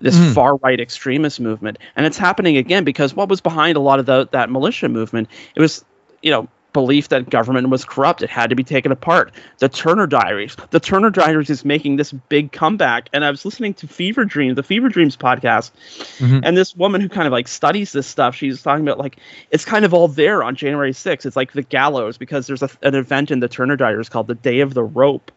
[0.01, 0.35] this Mm.
[0.35, 1.79] far right extremist movement.
[1.97, 5.29] And it's happening again because what was behind a lot of the, that militia movement?
[5.55, 5.85] It was,
[6.23, 8.23] you know, belief that government was corrupt.
[8.23, 9.33] It had to be taken apart.
[9.59, 10.57] The Turner Diaries.
[10.71, 13.09] The Turner Diaries is making this big comeback.
[13.13, 15.71] And I was listening to Fever Dreams, the Fever Dreams podcast,
[16.19, 16.41] Mhm.
[16.45, 19.17] and this woman who kind of like studies this stuff, she's talking about like
[19.51, 21.27] it's kind of all there on January 6th.
[21.27, 24.35] It's like the gallows because there's a, an event in the Turner Diaries called the
[24.35, 25.33] Day of the Rope.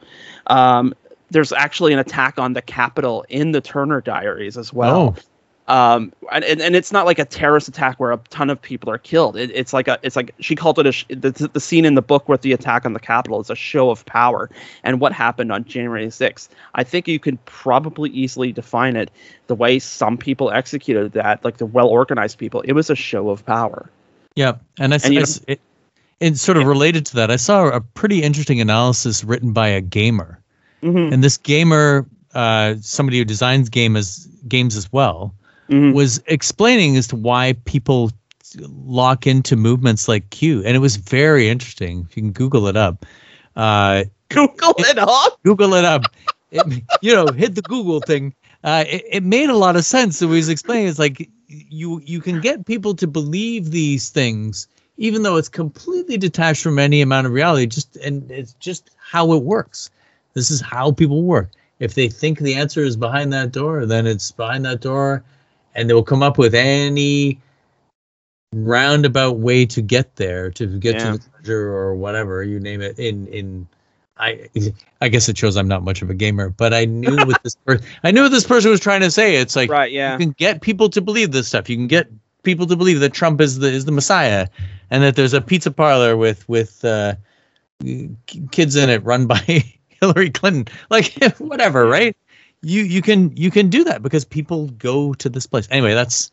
[0.48, 0.94] Um,
[1.32, 4.96] there's actually an attack on the Capitol in the Turner Diaries as well.
[4.96, 5.16] oh
[5.70, 8.90] Um, and, and, and it's not like a terrorist attack where a ton of people
[8.90, 9.38] are killed.
[9.38, 11.96] It, it's like a it's like she called it a sh- the, the scene in
[11.96, 14.50] the book with the attack on the Capitol is a show of power.
[14.84, 16.50] And what happened on January 6th?
[16.76, 19.10] I think you could probably easily define it
[19.48, 22.60] the way some people executed that, like the well organized people.
[22.62, 23.90] It was a show of power.
[24.36, 25.62] yeah and i, And I know- s- it,
[26.20, 29.80] it's sort of related to that i saw a pretty interesting analysis written by a
[29.82, 30.40] gamer
[30.82, 31.14] Mm-hmm.
[31.14, 35.34] and this gamer uh somebody who designs game as games as well
[35.70, 35.94] Mhm.
[35.94, 38.12] was explaining as to why people
[38.86, 42.00] lock into movements like Q, and it was very interesting.
[42.00, 43.06] You can Google it up,
[43.56, 45.40] uh, Google it up.
[45.44, 46.04] Google it up.
[46.52, 48.34] It, you know, hit the Google thing.
[48.64, 50.18] Uh, it, it made a lot of sense.
[50.18, 54.68] So he was explaining, it's like you you can get people to believe these things,
[54.98, 57.66] even though it's completely detached from any amount of reality.
[57.66, 59.90] Just and it's just how it works.
[60.34, 61.50] This is how people work.
[61.80, 65.24] If they think the answer is behind that door, then it's behind that door,
[65.76, 67.40] and they will come up with any
[68.54, 71.12] roundabout way to get there, to get Yeah.
[71.14, 72.98] to the treasure or whatever you name it.
[73.00, 73.68] In in,
[74.18, 74.48] I
[75.02, 77.56] I guess it shows I'm not much of a gamer, but I knew what this
[77.56, 79.36] person I knew what this person was trying to say.
[79.38, 79.92] It's like Right.
[79.92, 80.14] Yeah.
[80.14, 81.70] you can get people to believe this stuff.
[81.70, 82.08] You can get
[82.44, 84.48] people to believe that Trump is the is the Messiah,
[84.92, 87.16] and that there's a pizza parlor with with uh,
[88.52, 89.64] kids in it run by
[90.00, 90.68] Hillary Clinton.
[90.92, 92.16] Like whatever, right?
[92.64, 95.94] You you can you can do that because people go to this place anyway.
[95.94, 96.32] That's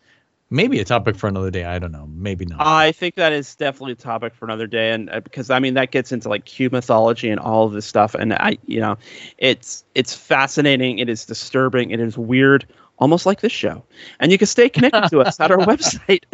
[0.49, 1.65] maybe a topic for another day.
[1.65, 2.07] I don't know.
[2.07, 2.65] Maybe not.
[2.65, 5.75] I think that is definitely a topic for another day, and uh, because I mean
[5.75, 8.97] that gets into like Q mythology and all of this stuff, and I, you know,
[9.39, 10.99] it's it's fascinating.
[10.99, 11.91] It is disturbing.
[11.91, 12.67] It is weird
[13.01, 13.83] almost like this show.
[14.21, 16.25] And you can stay connected to us at our website.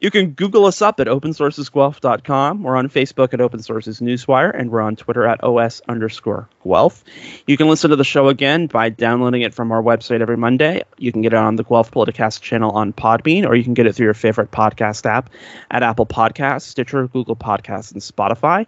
[0.00, 2.62] You can Google us up at opensourcesguelph.com.
[2.62, 7.02] We're on Facebook at Open Sources Newswire, and we're on Twitter at OS underscore Guelph.
[7.46, 10.82] You can listen to the show again by downloading it from our website every Monday.
[10.98, 13.86] You can get it on the Guelph Politicast channel on Podbean, or you can get
[13.86, 15.30] it through your favorite podcast app
[15.70, 18.66] at Apple Podcasts, Stitcher, Google Podcasts, and Spotify.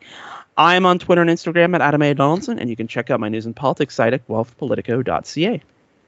[0.56, 2.14] I am on Twitter and Instagram at Adam A.
[2.14, 5.62] Donaldson, and you can check out my news and politics site at guelphpolitico.ca.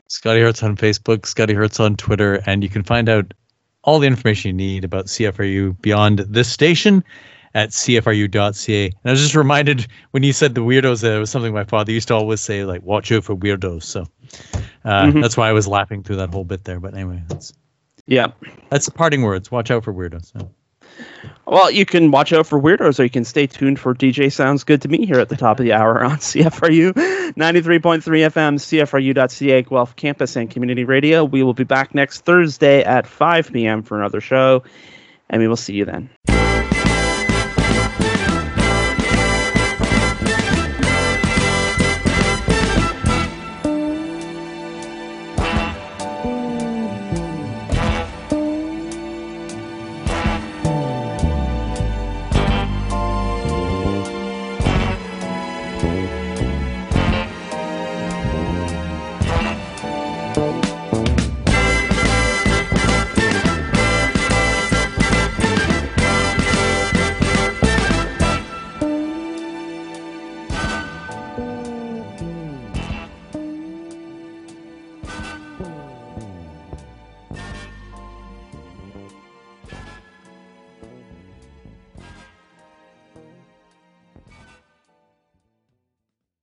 [0.09, 3.32] Scotty Hertz on Facebook, Scotty Hertz on Twitter, and you can find out
[3.82, 7.05] all the information you need about CFRU beyond this station
[7.55, 8.86] at cfru.ca.
[8.86, 11.64] And I was just reminded when you said the weirdos, that it was something my
[11.64, 13.84] father used to always say, like, watch out for weirdos.
[13.84, 14.07] So
[14.84, 15.20] uh, mm-hmm.
[15.20, 16.80] that's why I was laughing through that whole bit there.
[16.80, 17.52] But anyway, that's
[18.07, 18.28] yeah,
[18.70, 19.50] that's the parting words.
[19.50, 20.32] Watch out for weirdos.
[20.32, 20.50] So.
[21.47, 24.64] Well, you can watch out for weirdos, or you can stay tuned for DJ Sounds
[24.64, 29.62] Good to Me here at the top of the hour on CFRU 93.3 FM, CFRU.ca,
[29.62, 31.24] Guelph Campus and Community Radio.
[31.24, 33.82] We will be back next Thursday at 5 p.m.
[33.82, 34.64] for another show,
[35.28, 36.09] and we will see you then.